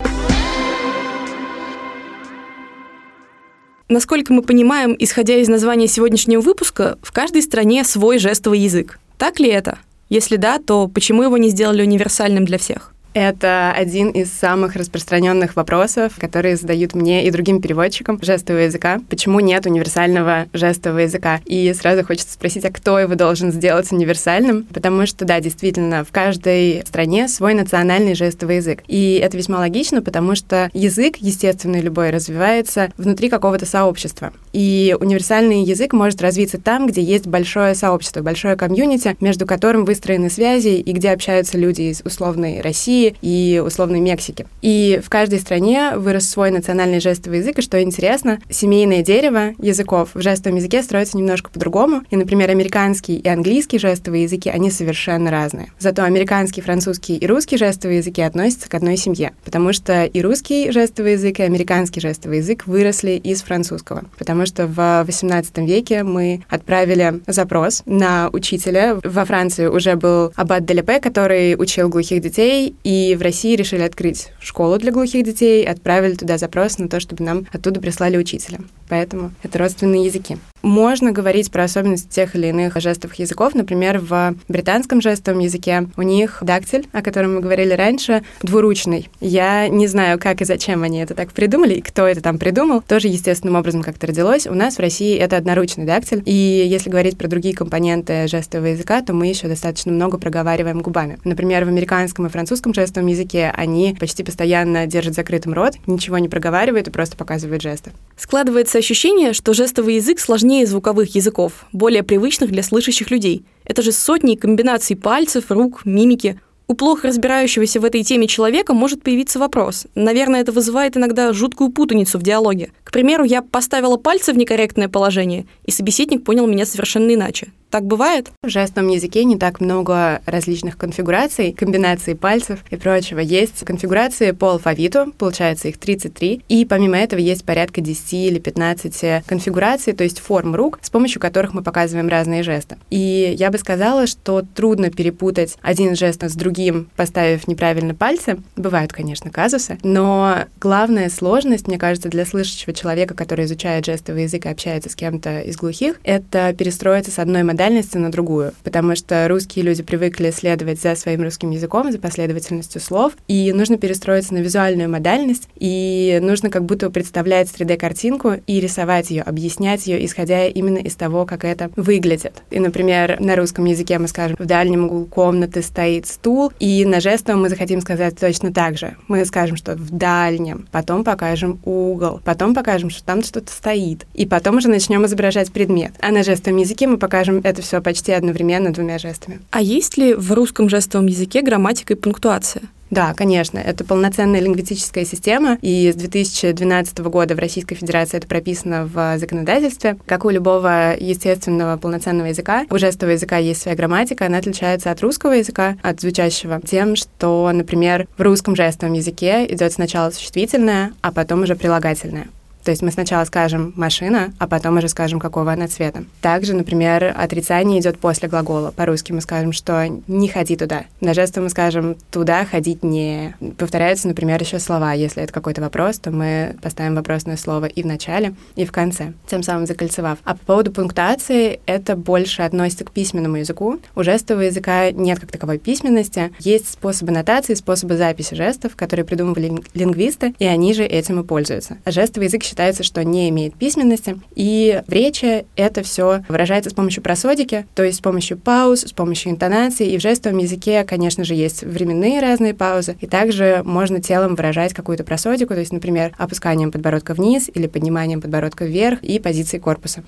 Насколько 3.88 4.32
мы 4.32 4.42
понимаем, 4.42 4.94
исходя 4.98 5.36
из 5.36 5.48
названия 5.48 5.86
сегодняшнего 5.86 6.40
выпуска, 6.40 6.98
в 7.02 7.12
каждой 7.12 7.42
стране 7.42 7.84
свой 7.84 8.18
жестовый 8.18 8.60
язык. 8.60 8.98
Так 9.16 9.40
ли 9.40 9.48
это? 9.48 9.78
Если 10.08 10.36
да, 10.36 10.58
то 10.58 10.88
почему 10.88 11.22
его 11.22 11.36
не 11.36 11.48
сделали 11.48 11.82
универсальным 11.82 12.44
для 12.44 12.58
всех? 12.58 12.92
Это 13.16 13.72
один 13.74 14.10
из 14.10 14.30
самых 14.30 14.76
распространенных 14.76 15.56
вопросов, 15.56 16.12
которые 16.18 16.54
задают 16.54 16.94
мне 16.94 17.26
и 17.26 17.30
другим 17.30 17.62
переводчикам 17.62 18.20
жестового 18.20 18.64
языка. 18.64 19.00
Почему 19.08 19.40
нет 19.40 19.64
универсального 19.64 20.48
жестового 20.52 20.98
языка? 20.98 21.40
И 21.46 21.72
сразу 21.72 22.04
хочется 22.04 22.34
спросить, 22.34 22.66
а 22.66 22.70
кто 22.70 22.98
его 22.98 23.14
должен 23.14 23.52
сделать 23.52 23.90
универсальным? 23.90 24.64
Потому 24.64 25.06
что, 25.06 25.24
да, 25.24 25.40
действительно, 25.40 26.04
в 26.04 26.12
каждой 26.12 26.84
стране 26.86 27.26
свой 27.28 27.54
национальный 27.54 28.14
жестовый 28.14 28.56
язык. 28.56 28.82
И 28.86 29.14
это 29.14 29.38
весьма 29.38 29.60
логично, 29.60 30.02
потому 30.02 30.34
что 30.34 30.68
язык, 30.74 31.16
естественный 31.16 31.80
любой, 31.80 32.10
развивается 32.10 32.92
внутри 32.98 33.30
какого-то 33.30 33.64
сообщества. 33.64 34.34
И 34.52 34.94
универсальный 35.00 35.62
язык 35.62 35.94
может 35.94 36.20
развиться 36.20 36.58
там, 36.58 36.86
где 36.86 37.00
есть 37.00 37.26
большое 37.26 37.74
сообщество, 37.74 38.20
большое 38.20 38.56
комьюнити, 38.56 39.16
между 39.20 39.46
которым 39.46 39.86
выстроены 39.86 40.28
связи 40.28 40.76
и 40.76 40.92
где 40.92 41.12
общаются 41.12 41.56
люди 41.56 41.80
из 41.80 42.02
условной 42.04 42.60
России 42.60 43.05
и 43.22 43.62
условной 43.64 44.00
Мексики. 44.00 44.46
И 44.62 45.00
в 45.04 45.08
каждой 45.10 45.38
стране 45.38 45.92
вырос 45.96 46.28
свой 46.28 46.50
национальный 46.50 47.00
жестовый 47.00 47.38
язык, 47.38 47.58
и 47.58 47.62
что 47.62 47.82
интересно, 47.82 48.38
семейное 48.50 49.02
дерево 49.02 49.52
языков 49.58 50.10
в 50.14 50.20
жестовом 50.20 50.56
языке 50.56 50.82
строится 50.82 51.16
немножко 51.16 51.50
по-другому. 51.50 52.02
И, 52.10 52.16
например, 52.16 52.50
американский 52.50 53.16
и 53.16 53.28
английский 53.28 53.78
жестовые 53.78 54.24
языки, 54.24 54.50
они 54.50 54.70
совершенно 54.70 55.30
разные. 55.30 55.68
Зато 55.78 56.04
американский, 56.04 56.60
французский 56.60 57.16
и 57.16 57.26
русский 57.26 57.56
жестовые 57.56 57.98
языки 57.98 58.22
относятся 58.22 58.68
к 58.68 58.74
одной 58.74 58.96
семье, 58.96 59.32
потому 59.44 59.72
что 59.72 60.04
и 60.04 60.22
русский 60.22 60.70
жестовый 60.70 61.12
язык, 61.12 61.40
и 61.40 61.42
американский 61.42 62.00
жестовый 62.00 62.38
язык 62.38 62.66
выросли 62.66 63.12
из 63.12 63.42
французского. 63.42 64.04
Потому 64.18 64.46
что 64.46 64.66
в 64.66 64.78
XVIII 64.78 65.66
веке 65.66 66.02
мы 66.02 66.44
отправили 66.48 67.20
запрос 67.26 67.82
на 67.86 68.28
учителя. 68.32 68.98
Во 69.02 69.24
Франции 69.24 69.66
уже 69.66 69.96
был 69.96 70.32
аббат 70.36 70.64
Делепе, 70.64 71.00
который 71.00 71.54
учил 71.56 71.88
глухих 71.88 72.22
детей, 72.22 72.74
и 72.86 73.16
в 73.16 73.22
России 73.22 73.56
решили 73.56 73.82
открыть 73.82 74.28
школу 74.38 74.78
для 74.78 74.92
глухих 74.92 75.24
детей, 75.24 75.64
отправили 75.66 76.14
туда 76.14 76.38
запрос 76.38 76.78
на 76.78 76.88
то, 76.88 77.00
чтобы 77.00 77.24
нам 77.24 77.44
оттуда 77.52 77.80
прислали 77.80 78.16
учителя. 78.16 78.60
Поэтому 78.88 79.32
это 79.42 79.58
родственные 79.58 80.04
языки. 80.04 80.38
Можно 80.62 81.10
говорить 81.10 81.50
про 81.50 81.64
особенности 81.64 82.08
тех 82.08 82.36
или 82.36 82.48
иных 82.48 82.80
жестовых 82.80 83.18
языков. 83.18 83.54
Например, 83.54 83.98
в 83.98 84.36
британском 84.48 85.00
жестовом 85.00 85.40
языке 85.40 85.88
у 85.96 86.02
них 86.02 86.38
дактиль, 86.42 86.86
о 86.92 87.02
котором 87.02 87.34
мы 87.34 87.40
говорили 87.40 87.72
раньше, 87.72 88.22
двуручный. 88.42 89.08
Я 89.20 89.66
не 89.68 89.88
знаю, 89.88 90.20
как 90.20 90.40
и 90.40 90.44
зачем 90.44 90.84
они 90.84 90.98
это 90.98 91.14
так 91.14 91.32
придумали, 91.32 91.74
и 91.74 91.80
кто 91.80 92.06
это 92.06 92.20
там 92.20 92.38
придумал. 92.38 92.82
Тоже 92.82 93.08
естественным 93.08 93.56
образом 93.56 93.82
как-то 93.82 94.06
родилось. 94.06 94.46
У 94.46 94.54
нас 94.54 94.76
в 94.76 94.80
России 94.80 95.16
это 95.16 95.36
одноручный 95.36 95.84
дактиль. 95.84 96.22
И 96.24 96.32
если 96.32 96.90
говорить 96.90 97.18
про 97.18 97.26
другие 97.26 97.54
компоненты 97.54 98.28
жестового 98.28 98.68
языка, 98.68 99.02
то 99.02 99.12
мы 99.12 99.26
еще 99.26 99.48
достаточно 99.48 99.90
много 99.90 100.18
проговариваем 100.18 100.80
губами. 100.80 101.18
Например, 101.24 101.64
в 101.64 101.68
американском 101.68 102.26
и 102.26 102.30
французском 102.30 102.72
жестовом 102.76 103.08
языке 103.08 103.52
они 103.56 103.96
почти 103.98 104.22
постоянно 104.22 104.86
держат 104.86 105.14
закрытым 105.14 105.52
рот, 105.52 105.74
ничего 105.86 106.18
не 106.18 106.28
проговаривают 106.28 106.86
и 106.86 106.92
просто 106.92 107.16
показывают 107.16 107.62
жесты. 107.62 107.90
Складывается 108.16 108.78
ощущение, 108.78 109.32
что 109.32 109.52
жестовый 109.52 109.96
язык 109.96 110.20
сложнее 110.20 110.66
звуковых 110.66 111.14
языков, 111.16 111.66
более 111.72 112.04
привычных 112.04 112.50
для 112.52 112.62
слышащих 112.62 113.10
людей. 113.10 113.44
Это 113.64 113.82
же 113.82 113.90
сотни 113.90 114.36
комбинаций 114.36 114.94
пальцев, 114.94 115.50
рук, 115.50 115.84
мимики. 115.84 116.40
У 116.68 116.74
плохо 116.74 117.08
разбирающегося 117.08 117.80
в 117.80 117.84
этой 117.84 118.02
теме 118.02 118.26
человека 118.26 118.74
может 118.74 119.02
появиться 119.02 119.38
вопрос. 119.38 119.86
Наверное, 119.94 120.40
это 120.40 120.52
вызывает 120.52 120.96
иногда 120.96 121.32
жуткую 121.32 121.70
путаницу 121.70 122.18
в 122.18 122.22
диалоге. 122.22 122.72
К 122.82 122.92
примеру, 122.92 123.24
я 123.24 123.40
поставила 123.40 123.96
пальцы 123.96 124.32
в 124.32 124.36
некорректное 124.36 124.88
положение, 124.88 125.46
и 125.64 125.70
собеседник 125.70 126.24
понял 126.24 126.46
меня 126.46 126.66
совершенно 126.66 127.14
иначе. 127.14 127.48
Так 127.68 127.84
бывает? 127.84 128.30
В 128.44 128.48
жестовом 128.48 128.90
языке 128.90 129.24
не 129.24 129.36
так 129.36 129.60
много 129.60 130.22
различных 130.24 130.78
конфигураций, 130.78 131.52
комбинаций 131.52 132.14
пальцев 132.14 132.60
и 132.70 132.76
прочего. 132.76 133.18
Есть 133.18 133.64
конфигурации 133.64 134.30
по 134.30 134.52
алфавиту, 134.52 135.12
получается 135.18 135.68
их 135.68 135.78
33, 135.78 136.42
и 136.48 136.64
помимо 136.64 136.96
этого 136.96 137.18
есть 137.18 137.44
порядка 137.44 137.80
10 137.80 138.12
или 138.12 138.38
15 138.38 139.24
конфигураций, 139.26 139.94
то 139.94 140.04
есть 140.04 140.20
форм 140.20 140.54
рук, 140.54 140.78
с 140.80 140.90
помощью 140.90 141.20
которых 141.20 141.54
мы 141.54 141.62
показываем 141.62 142.08
разные 142.08 142.44
жесты. 142.44 142.76
И 142.88 143.34
я 143.36 143.50
бы 143.50 143.58
сказала, 143.58 144.06
что 144.06 144.42
трудно 144.42 144.90
перепутать 144.90 145.58
один 145.60 145.96
жест 145.96 146.22
с 146.22 146.34
другим, 146.34 146.88
поставив 146.94 147.48
неправильно 147.48 147.94
пальцы. 147.96 148.38
Бывают, 148.54 148.92
конечно, 148.92 149.30
казусы, 149.30 149.78
но 149.82 150.44
главная 150.60 151.10
сложность, 151.10 151.66
мне 151.66 151.78
кажется, 151.78 152.08
для 152.08 152.24
слышащего 152.24 152.72
человека, 152.72 153.14
который 153.14 153.44
изучает 153.44 153.84
жестовый 153.84 154.22
язык 154.22 154.46
и 154.46 154.50
общается 154.50 154.88
с 154.88 154.94
кем-то 154.94 155.40
из 155.40 155.56
глухих, 155.56 156.00
это 156.04 156.54
перестроиться 156.56 157.10
с 157.10 157.18
одной 157.18 157.42
модели 157.42 157.55
модальности 157.56 157.96
на 157.96 158.12
другую, 158.12 158.52
потому 158.64 158.94
что 158.96 159.26
русские 159.28 159.64
люди 159.64 159.82
привыкли 159.82 160.30
следовать 160.30 160.78
за 160.78 160.94
своим 160.94 161.22
русским 161.22 161.50
языком, 161.52 161.90
за 161.90 161.98
последовательностью 161.98 162.82
слов, 162.82 163.14
и 163.28 163.50
нужно 163.54 163.78
перестроиться 163.78 164.34
на 164.34 164.38
визуальную 164.38 164.90
модальность, 164.90 165.48
и 165.56 166.18
нужно 166.20 166.50
как 166.50 166.66
будто 166.66 166.90
представлять 166.90 167.48
3D-картинку 167.48 168.34
и 168.46 168.60
рисовать 168.60 169.08
ее, 169.08 169.22
объяснять 169.22 169.86
ее, 169.86 170.04
исходя 170.04 170.44
именно 170.44 170.76
из 170.76 170.96
того, 170.96 171.24
как 171.24 171.44
это 171.44 171.70
выглядит. 171.76 172.42
И, 172.50 172.60
например, 172.60 173.18
на 173.20 173.36
русском 173.36 173.64
языке 173.64 173.98
мы 173.98 174.08
скажем, 174.08 174.36
в 174.38 174.44
дальнем 174.44 174.84
углу 174.84 175.06
комнаты 175.06 175.62
стоит 175.62 176.06
стул, 176.06 176.52
и 176.60 176.84
на 176.84 177.00
жестовом 177.00 177.40
мы 177.40 177.48
захотим 177.48 177.80
сказать 177.80 178.20
точно 178.20 178.52
так 178.52 178.76
же. 178.76 178.98
Мы 179.08 179.24
скажем, 179.24 179.56
что 179.56 179.76
в 179.76 179.90
дальнем, 179.90 180.68
потом 180.70 181.04
покажем 181.04 181.58
угол, 181.64 182.20
потом 182.22 182.54
покажем, 182.54 182.90
что 182.90 183.02
там 183.02 183.22
что-то 183.22 183.50
стоит, 183.50 184.04
и 184.12 184.26
потом 184.26 184.58
уже 184.58 184.68
начнем 184.68 185.06
изображать 185.06 185.50
предмет. 185.52 185.92
А 186.00 186.10
на 186.10 186.22
жестовом 186.22 186.58
языке 186.58 186.86
мы 186.86 186.98
покажем 186.98 187.45
это 187.46 187.62
все 187.62 187.80
почти 187.80 188.12
одновременно 188.12 188.72
двумя 188.72 188.98
жестами. 188.98 189.40
А 189.50 189.60
есть 189.60 189.96
ли 189.96 190.14
в 190.14 190.32
русском 190.32 190.68
жестовом 190.68 191.06
языке 191.06 191.42
грамматика 191.42 191.94
и 191.94 191.96
пунктуация? 191.96 192.62
Да, 192.90 193.14
конечно, 193.14 193.58
это 193.58 193.84
полноценная 193.84 194.40
лингвистическая 194.40 195.04
система, 195.04 195.58
и 195.60 195.90
с 195.92 195.96
2012 195.96 196.98
года 197.00 197.34
в 197.34 197.38
Российской 197.38 197.74
Федерации 197.74 198.18
это 198.18 198.28
прописано 198.28 198.86
в 198.86 199.18
законодательстве. 199.18 199.96
Как 200.06 200.24
у 200.24 200.30
любого 200.30 200.94
естественного 200.96 201.78
полноценного 201.78 202.28
языка, 202.28 202.64
у 202.70 202.78
жестового 202.78 203.14
языка 203.14 203.38
есть 203.38 203.62
своя 203.62 203.76
грамматика, 203.76 204.26
она 204.26 204.38
отличается 204.38 204.92
от 204.92 205.00
русского 205.00 205.32
языка, 205.32 205.76
от 205.82 206.00
звучащего, 206.00 206.60
тем, 206.60 206.94
что, 206.94 207.50
например, 207.52 208.06
в 208.16 208.22
русском 208.22 208.54
жестовом 208.54 208.94
языке 208.94 209.46
идет 209.52 209.72
сначала 209.72 210.10
существительное, 210.10 210.92
а 211.00 211.10
потом 211.10 211.42
уже 211.42 211.56
прилагательное. 211.56 212.28
То 212.66 212.72
есть 212.72 212.82
мы 212.82 212.90
сначала 212.90 213.24
скажем 213.24 213.72
«машина», 213.76 214.32
а 214.40 214.48
потом 214.48 214.76
уже 214.76 214.88
скажем, 214.88 215.20
какого 215.20 215.52
она 215.52 215.68
цвета. 215.68 216.02
Также, 216.20 216.52
например, 216.52 217.14
отрицание 217.16 217.78
идет 217.78 217.96
после 217.96 218.28
глагола. 218.28 218.72
По-русски 218.72 219.12
мы 219.12 219.20
скажем, 219.20 219.52
что 219.52 219.86
«не 220.08 220.26
ходи 220.26 220.56
туда». 220.56 220.86
На 221.00 221.14
жестом 221.14 221.44
мы 221.44 221.50
скажем 221.50 221.94
«туда 222.10 222.44
ходить 222.44 222.82
не». 222.82 223.36
Повторяются, 223.56 224.08
например, 224.08 224.42
еще 224.42 224.58
слова. 224.58 224.94
Если 224.94 225.22
это 225.22 225.32
какой-то 225.32 225.60
вопрос, 225.60 226.00
то 226.00 226.10
мы 226.10 226.56
поставим 226.60 226.96
вопросное 226.96 227.36
слово 227.36 227.66
и 227.66 227.84
в 227.84 227.86
начале, 227.86 228.34
и 228.56 228.64
в 228.64 228.72
конце, 228.72 229.12
тем 229.28 229.44
самым 229.44 229.66
закольцевав. 229.66 230.18
А 230.24 230.34
по 230.34 230.44
поводу 230.44 230.72
пунктуации, 230.72 231.60
это 231.66 231.94
больше 231.94 232.42
относится 232.42 232.84
к 232.84 232.90
письменному 232.90 233.36
языку. 233.36 233.78
У 233.94 234.02
жестового 234.02 234.42
языка 234.42 234.90
нет 234.90 235.20
как 235.20 235.30
таковой 235.30 235.58
письменности. 235.58 236.32
Есть 236.40 236.68
способы 236.72 237.12
нотации, 237.12 237.54
способы 237.54 237.96
записи 237.96 238.34
жестов, 238.34 238.74
которые 238.74 239.04
придумывали 239.06 239.62
лингвисты, 239.72 240.34
и 240.40 240.46
они 240.46 240.74
же 240.74 240.82
этим 240.82 241.20
и 241.20 241.24
пользуются. 241.24 241.76
А 241.84 241.92
жестовый 241.92 242.26
язык 242.26 242.42
считается, 242.42 242.55
что 242.82 243.04
не 243.04 243.28
имеет 243.28 243.54
письменности. 243.54 244.20
И 244.34 244.82
в 244.86 244.92
речи 244.92 245.46
это 245.56 245.82
все 245.82 246.22
выражается 246.28 246.70
с 246.70 246.74
помощью 246.74 247.02
просодики, 247.02 247.66
то 247.74 247.82
есть 247.82 247.98
с 247.98 248.00
помощью 248.00 248.38
пауз, 248.38 248.80
с 248.80 248.92
помощью 248.92 249.32
интонации. 249.32 249.90
И 249.90 249.98
в 249.98 250.02
жестовом 250.02 250.38
языке, 250.38 250.84
конечно 250.84 251.24
же, 251.24 251.34
есть 251.34 251.62
временные 251.62 252.20
разные 252.20 252.54
паузы. 252.54 252.96
И 253.00 253.06
также 253.06 253.62
можно 253.64 254.00
телом 254.00 254.34
выражать 254.34 254.74
какую-то 254.74 255.04
просодику, 255.04 255.54
то 255.54 255.60
есть, 255.60 255.72
например, 255.72 256.12
опусканием 256.18 256.72
подбородка 256.72 257.14
вниз 257.14 257.50
или 257.54 257.66
подниманием 257.66 258.20
подбородка 258.20 258.64
вверх 258.64 259.02
и 259.02 259.18
позицией 259.18 259.60
корпуса. 259.60 260.02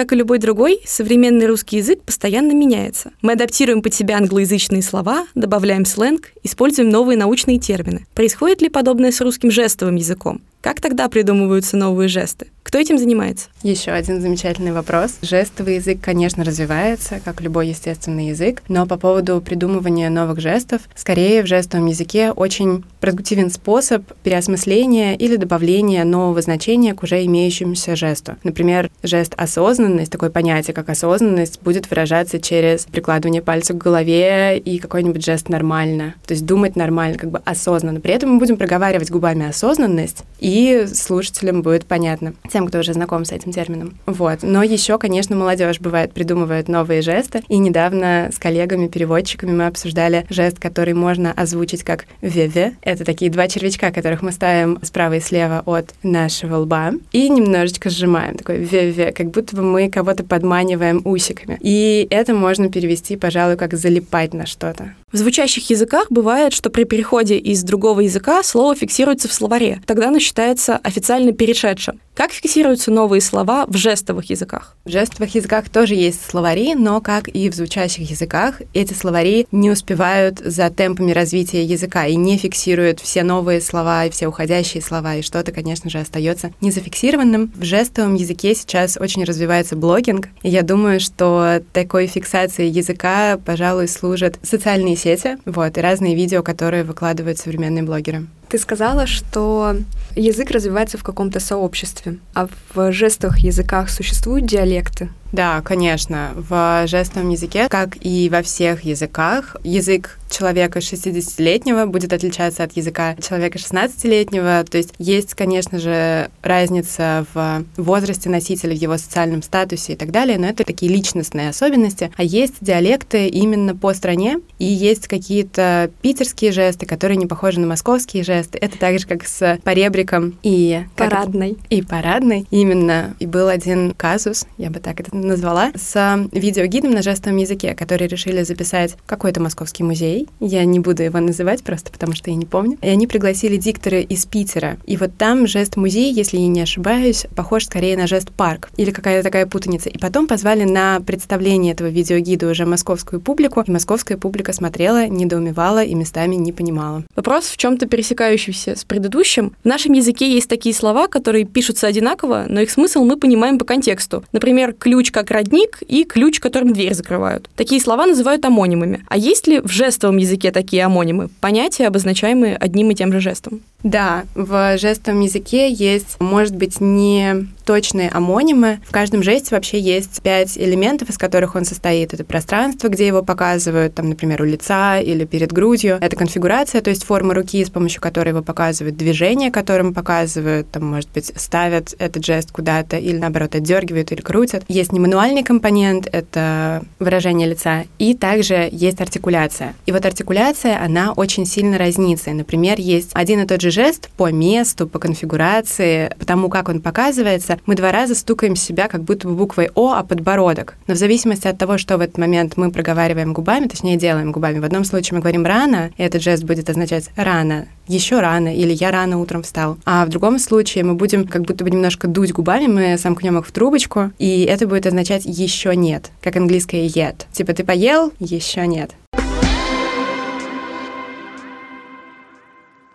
Как 0.00 0.14
и 0.14 0.16
любой 0.16 0.38
другой, 0.38 0.80
современный 0.86 1.44
русский 1.44 1.76
язык 1.76 2.00
постоянно 2.00 2.52
меняется. 2.52 3.12
Мы 3.20 3.32
адаптируем 3.32 3.82
под 3.82 3.92
себя 3.92 4.16
англоязычные 4.16 4.80
слова, 4.80 5.26
добавляем 5.34 5.84
сленг, 5.84 6.32
используем 6.42 6.88
новые 6.88 7.18
научные 7.18 7.58
термины. 7.58 8.06
Происходит 8.14 8.62
ли 8.62 8.70
подобное 8.70 9.12
с 9.12 9.20
русским 9.20 9.50
жестовым 9.50 9.96
языком? 9.96 10.40
Как 10.62 10.80
тогда 10.80 11.06
придумываются 11.10 11.76
новые 11.76 12.08
жесты? 12.08 12.46
Кто 12.62 12.78
этим 12.78 12.98
занимается? 12.98 13.48
Еще 13.62 13.90
один 13.90 14.20
замечательный 14.20 14.72
вопрос. 14.72 15.18
Жестовый 15.22 15.76
язык, 15.76 15.98
конечно, 16.00 16.44
развивается, 16.44 17.20
как 17.24 17.40
любой 17.40 17.68
естественный 17.68 18.28
язык, 18.28 18.62
но 18.68 18.86
по 18.86 18.96
поводу 18.96 19.40
придумывания 19.40 20.08
новых 20.08 20.40
жестов, 20.40 20.82
скорее 20.94 21.42
в 21.42 21.46
жестовом 21.46 21.86
языке 21.86 22.30
очень 22.30 22.84
продуктивен 23.00 23.50
способ 23.50 24.04
переосмысления 24.22 25.16
или 25.16 25.36
добавления 25.36 26.04
нового 26.04 26.40
значения 26.42 26.94
к 26.94 27.02
уже 27.02 27.24
имеющемуся 27.24 27.96
жесту. 27.96 28.36
Например, 28.44 28.90
жест 29.02 29.34
осознанность, 29.36 30.12
такое 30.12 30.30
понятие, 30.30 30.74
как 30.74 30.88
осознанность, 30.90 31.60
будет 31.62 31.90
выражаться 31.90 32.40
через 32.40 32.84
прикладывание 32.84 33.42
пальца 33.42 33.72
к 33.72 33.78
голове 33.78 34.58
и 34.58 34.78
какой-нибудь 34.78 35.24
жест 35.24 35.48
нормально. 35.48 36.14
То 36.26 36.34
есть 36.34 36.46
думать 36.46 36.76
нормально, 36.76 37.18
как 37.18 37.30
бы 37.30 37.40
осознанно. 37.44 38.00
При 38.00 38.12
этом 38.12 38.30
мы 38.30 38.38
будем 38.38 38.56
проговаривать 38.56 39.10
губами 39.10 39.48
осознанность, 39.48 40.24
и 40.38 40.86
слушателям 40.92 41.62
будет 41.62 41.86
понятно. 41.86 42.34
Тем, 42.50 42.66
кто 42.66 42.78
уже 42.80 42.92
знаком 42.92 43.24
с 43.24 43.32
этим 43.32 43.52
термином. 43.52 43.94
Вот. 44.06 44.42
Но 44.42 44.62
еще, 44.62 44.98
конечно, 44.98 45.36
молодежь 45.36 45.80
бывает 45.80 46.12
придумывает 46.12 46.68
новые 46.68 47.02
жесты. 47.02 47.42
И 47.48 47.58
недавно 47.58 48.30
с 48.32 48.38
коллегами-переводчиками 48.38 49.52
мы 49.52 49.66
обсуждали 49.66 50.26
жест, 50.28 50.58
который 50.58 50.94
можно 50.94 51.32
озвучить 51.32 51.82
как 51.82 52.06
«ве-ве». 52.20 52.74
Это 52.82 53.04
такие 53.04 53.30
два 53.30 53.48
червячка, 53.48 53.90
которых 53.90 54.22
мы 54.22 54.32
ставим 54.32 54.78
справа 54.82 55.14
и 55.14 55.20
слева 55.20 55.62
от 55.66 55.94
нашего 56.02 56.56
лба 56.56 56.92
и 57.12 57.28
немножечко 57.28 57.90
сжимаем. 57.90 58.36
Такой 58.36 58.58
«ве-ве», 58.58 59.12
как 59.12 59.30
будто 59.30 59.56
бы 59.56 59.62
мы 59.62 59.88
кого-то 59.88 60.24
подманиваем 60.24 61.02
усиками. 61.04 61.58
И 61.60 62.06
это 62.10 62.34
можно 62.34 62.70
перевести, 62.70 63.16
пожалуй, 63.16 63.56
как 63.56 63.74
«залипать 63.74 64.34
на 64.34 64.46
что-то». 64.46 64.94
В 65.12 65.16
звучащих 65.16 65.68
языках 65.70 66.06
бывает, 66.08 66.52
что 66.52 66.70
при 66.70 66.84
переходе 66.84 67.36
из 67.36 67.64
другого 67.64 68.00
языка 68.00 68.44
слово 68.44 68.76
фиксируется 68.76 69.26
в 69.26 69.32
словаре. 69.32 69.82
Тогда 69.84 70.06
оно 70.08 70.20
считается 70.20 70.76
официально 70.76 71.32
перешедшим. 71.32 71.98
Как 72.14 72.32
фиксируются 72.32 72.90
новые 72.90 73.22
слова 73.22 73.64
в 73.66 73.76
жестовых 73.76 74.28
языках? 74.28 74.76
В 74.84 74.90
жестовых 74.90 75.34
языках 75.34 75.68
тоже 75.70 75.94
есть 75.94 76.20
словари, 76.22 76.74
но, 76.74 77.00
как 77.00 77.28
и 77.28 77.48
в 77.48 77.54
звучащих 77.54 78.10
языках, 78.10 78.60
эти 78.74 78.92
словари 78.92 79.46
не 79.52 79.70
успевают 79.70 80.38
за 80.38 80.68
темпами 80.68 81.12
развития 81.12 81.64
языка 81.64 82.06
и 82.06 82.16
не 82.16 82.36
фиксируют 82.36 83.00
все 83.00 83.22
новые 83.22 83.60
слова 83.62 84.04
и 84.04 84.10
все 84.10 84.26
уходящие 84.26 84.82
слова, 84.82 85.16
и 85.16 85.22
что-то, 85.22 85.50
конечно 85.50 85.88
же, 85.88 85.98
остается 85.98 86.52
незафиксированным. 86.60 87.52
В 87.56 87.64
жестовом 87.64 88.16
языке 88.16 88.54
сейчас 88.54 88.98
очень 89.00 89.24
развивается 89.24 89.74
блогинг, 89.74 90.28
и 90.42 90.50
я 90.50 90.62
думаю, 90.62 91.00
что 91.00 91.62
такой 91.72 92.06
фиксацией 92.06 92.70
языка, 92.70 93.40
пожалуй, 93.44 93.88
служат 93.88 94.38
социальные 94.42 94.96
сети, 95.00 95.38
вот, 95.46 95.76
и 95.76 95.80
разные 95.80 96.14
видео, 96.14 96.42
которые 96.42 96.84
выкладывают 96.84 97.38
современные 97.38 97.82
блогеры. 97.82 98.26
Ты 98.50 98.58
сказала, 98.58 99.06
что 99.06 99.76
язык 100.16 100.50
развивается 100.50 100.98
в 100.98 101.04
каком-то 101.04 101.38
сообществе, 101.38 102.18
а 102.34 102.48
в 102.74 102.90
жестовых 102.90 103.38
языках 103.38 103.88
существуют 103.90 104.46
диалекты? 104.46 105.08
Да, 105.32 105.60
конечно. 105.62 106.32
В 106.34 106.88
жестовом 106.88 107.28
языке, 107.28 107.68
как 107.68 107.96
и 108.00 108.28
во 108.28 108.42
всех 108.42 108.82
языках, 108.82 109.56
язык 109.62 110.18
человека 110.28 110.80
60-летнего 110.80 111.86
будет 111.86 112.12
отличаться 112.12 112.64
от 112.64 112.76
языка 112.76 113.14
человека 113.16 113.58
16-летнего. 113.58 114.64
То 114.68 114.78
есть 114.78 114.92
есть, 114.98 115.34
конечно 115.34 115.78
же, 115.78 116.30
разница 116.42 117.26
в 117.32 117.64
возрасте 117.76 118.28
носителя, 118.28 118.74
в 118.74 118.80
его 118.80 118.98
социальном 118.98 119.42
статусе 119.42 119.92
и 119.92 119.96
так 119.96 120.10
далее, 120.10 120.36
но 120.36 120.46
это 120.46 120.64
такие 120.64 120.90
личностные 120.90 121.50
особенности. 121.50 122.10
А 122.16 122.24
есть 122.24 122.54
диалекты 122.60 123.28
именно 123.28 123.76
по 123.76 123.94
стране, 123.94 124.40
и 124.58 124.64
есть 124.64 125.06
какие-то 125.06 125.90
питерские 126.02 126.50
жесты, 126.50 126.86
которые 126.86 127.16
не 127.16 127.26
похожи 127.26 127.60
на 127.60 127.68
московские 127.68 128.24
жесты. 128.24 128.39
Это 128.52 128.78
так 128.78 128.98
же, 128.98 129.06
как 129.06 129.26
с 129.26 129.58
поребриком 129.64 130.38
и... 130.42 130.82
Парадной. 130.96 131.56
И 131.68 131.82
парадной. 131.82 132.46
Именно. 132.50 133.14
И 133.18 133.26
был 133.26 133.48
один 133.48 133.94
казус, 133.96 134.46
я 134.56 134.70
бы 134.70 134.80
так 134.80 135.00
это 135.00 135.14
назвала, 135.14 135.72
с 135.74 136.28
видеогидом 136.32 136.92
на 136.92 137.02
жестовом 137.02 137.38
языке, 137.38 137.74
который 137.74 138.06
решили 138.06 138.42
записать 138.42 138.96
какой-то 139.06 139.40
московский 139.40 139.82
музей. 139.82 140.28
Я 140.40 140.64
не 140.64 140.80
буду 140.80 141.02
его 141.02 141.18
называть 141.20 141.62
просто 141.62 141.90
потому, 141.90 142.14
что 142.14 142.30
я 142.30 142.36
не 142.36 142.46
помню. 142.46 142.78
И 142.82 142.88
они 142.88 143.06
пригласили 143.06 143.56
диктора 143.56 144.00
из 144.00 144.26
Питера. 144.26 144.78
И 144.86 144.96
вот 144.96 145.16
там 145.16 145.46
жест 145.46 145.76
музей, 145.76 146.12
если 146.12 146.38
я 146.38 146.48
не 146.48 146.60
ошибаюсь, 146.60 147.26
похож 147.36 147.66
скорее 147.66 147.96
на 147.96 148.06
жест 148.06 148.30
парк 148.30 148.70
или 148.76 148.90
какая-то 148.90 149.22
такая 149.22 149.46
путаница. 149.46 149.88
И 149.88 149.98
потом 149.98 150.26
позвали 150.26 150.64
на 150.64 151.00
представление 151.00 151.72
этого 151.72 151.88
видеогида 151.88 152.48
уже 152.48 152.66
московскую 152.66 153.20
публику, 153.20 153.60
и 153.60 153.70
московская 153.70 154.16
публика 154.16 154.52
смотрела, 154.52 155.06
недоумевала 155.06 155.82
и 155.82 155.94
местами 155.94 156.36
не 156.36 156.52
понимала. 156.52 157.04
Вопрос 157.16 157.46
в 157.46 157.56
чем-то 157.56 157.86
пересекающийся 158.30 158.76
с 158.76 158.84
предыдущим. 158.84 159.52
В 159.62 159.66
нашем 159.66 159.92
языке 159.92 160.32
есть 160.32 160.48
такие 160.48 160.74
слова, 160.74 161.08
которые 161.08 161.44
пишутся 161.44 161.86
одинаково, 161.86 162.46
но 162.48 162.60
их 162.60 162.70
смысл 162.70 163.04
мы 163.04 163.16
понимаем 163.16 163.58
по 163.58 163.64
контексту. 163.64 164.24
Например, 164.32 164.72
ключ 164.72 165.10
как 165.10 165.30
родник 165.30 165.82
и 165.86 166.04
ключ, 166.04 166.40
которым 166.40 166.72
дверь 166.72 166.94
закрывают. 166.94 167.48
Такие 167.56 167.80
слова 167.80 168.06
называют 168.06 168.44
амонимами. 168.44 169.04
А 169.08 169.16
есть 169.16 169.46
ли 169.46 169.60
в 169.60 169.70
жестовом 169.70 170.18
языке 170.18 170.50
такие 170.52 170.84
амонимы? 170.84 171.28
Понятия, 171.40 171.86
обозначаемые 171.86 172.56
одним 172.56 172.90
и 172.90 172.94
тем 172.94 173.12
же 173.12 173.20
жестом. 173.20 173.60
Да, 173.82 174.24
в 174.34 174.76
жестовом 174.78 175.20
языке 175.20 175.72
есть, 175.72 176.20
может 176.20 176.54
быть, 176.54 176.80
не 176.80 177.46
точные 177.64 178.08
амонимы. 178.08 178.80
В 178.84 178.90
каждом 178.90 179.22
жесте 179.22 179.54
вообще 179.54 179.78
есть 179.78 180.20
пять 180.22 180.58
элементов, 180.58 181.08
из 181.08 181.16
которых 181.16 181.54
он 181.54 181.64
состоит. 181.64 182.12
Это 182.12 182.24
пространство, 182.24 182.88
где 182.88 183.06
его 183.06 183.22
показывают, 183.22 183.94
там, 183.94 184.08
например, 184.08 184.42
у 184.42 184.44
лица 184.44 184.98
или 184.98 185.24
перед 185.24 185.52
грудью. 185.52 185.98
Это 186.00 186.16
конфигурация, 186.16 186.80
то 186.80 186.90
есть 186.90 187.04
форма 187.04 187.32
руки, 187.32 187.64
с 187.64 187.70
помощью 187.70 188.00
которой 188.00 188.30
его 188.30 188.42
показывают, 188.42 188.96
движение, 188.96 189.52
которым 189.52 189.94
показывают, 189.94 190.68
там, 190.70 190.86
может 190.86 191.10
быть, 191.12 191.32
ставят 191.36 191.94
этот 191.98 192.24
жест 192.24 192.50
куда-то 192.50 192.96
или, 192.96 193.16
наоборот, 193.16 193.54
отдергивают 193.54 194.10
или 194.10 194.20
крутят. 194.20 194.64
Есть 194.66 194.92
немануальный 194.92 195.44
компонент, 195.44 196.08
это 196.10 196.82
выражение 196.98 197.48
лица, 197.48 197.84
и 197.98 198.14
также 198.14 198.68
есть 198.72 199.00
артикуляция. 199.00 199.74
И 199.86 199.92
вот 199.92 200.04
артикуляция, 200.04 200.82
она 200.84 201.12
очень 201.12 201.46
сильно 201.46 201.78
разнится. 201.78 202.32
Например, 202.32 202.80
есть 202.80 203.10
один 203.14 203.42
и 203.42 203.46
тот 203.46 203.60
же 203.60 203.69
жест 203.70 204.10
по 204.16 204.30
месту, 204.30 204.86
по 204.86 204.98
конфигурации, 204.98 206.14
по 206.18 206.26
тому, 206.26 206.48
как 206.48 206.68
он 206.68 206.80
показывается, 206.80 207.58
мы 207.66 207.74
два 207.74 207.92
раза 207.92 208.14
стукаем 208.14 208.56
себя 208.56 208.88
как 208.88 209.02
будто 209.02 209.28
бы 209.28 209.34
буквой 209.34 209.70
О, 209.74 209.92
а 209.92 210.02
подбородок. 210.02 210.74
Но 210.86 210.94
в 210.94 210.98
зависимости 210.98 211.46
от 211.46 211.58
того, 211.58 211.78
что 211.78 211.98
в 211.98 212.00
этот 212.00 212.18
момент 212.18 212.56
мы 212.56 212.70
проговариваем 212.70 213.32
губами, 213.32 213.68
точнее 213.68 213.96
делаем 213.96 214.32
губами, 214.32 214.58
в 214.58 214.64
одном 214.64 214.84
случае 214.84 215.16
мы 215.16 215.20
говорим 215.20 215.44
рано, 215.44 215.90
и 215.96 216.02
этот 216.02 216.22
жест 216.22 216.44
будет 216.44 216.68
означать 216.70 217.10
рано, 217.16 217.66
еще 217.86 218.20
рано, 218.20 218.54
или 218.54 218.72
я 218.72 218.90
рано 218.90 219.18
утром 219.18 219.42
встал. 219.42 219.78
А 219.84 220.04
в 220.04 220.08
другом 220.08 220.38
случае 220.38 220.84
мы 220.84 220.94
будем 220.94 221.26
как 221.26 221.42
будто 221.42 221.64
бы 221.64 221.70
немножко 221.70 222.08
дуть 222.08 222.32
губами, 222.32 222.66
мы 222.66 222.98
сомкнем 222.98 223.38
их 223.38 223.46
в 223.46 223.52
трубочку, 223.52 224.10
и 224.18 224.44
это 224.44 224.66
будет 224.66 224.86
означать 224.86 225.22
еще 225.24 225.74
нет, 225.76 226.10
как 226.22 226.36
английское 226.36 226.86
yet. 226.86 227.26
Типа 227.32 227.52
ты 227.52 227.64
поел, 227.64 228.12
еще 228.18 228.66
нет. 228.66 228.90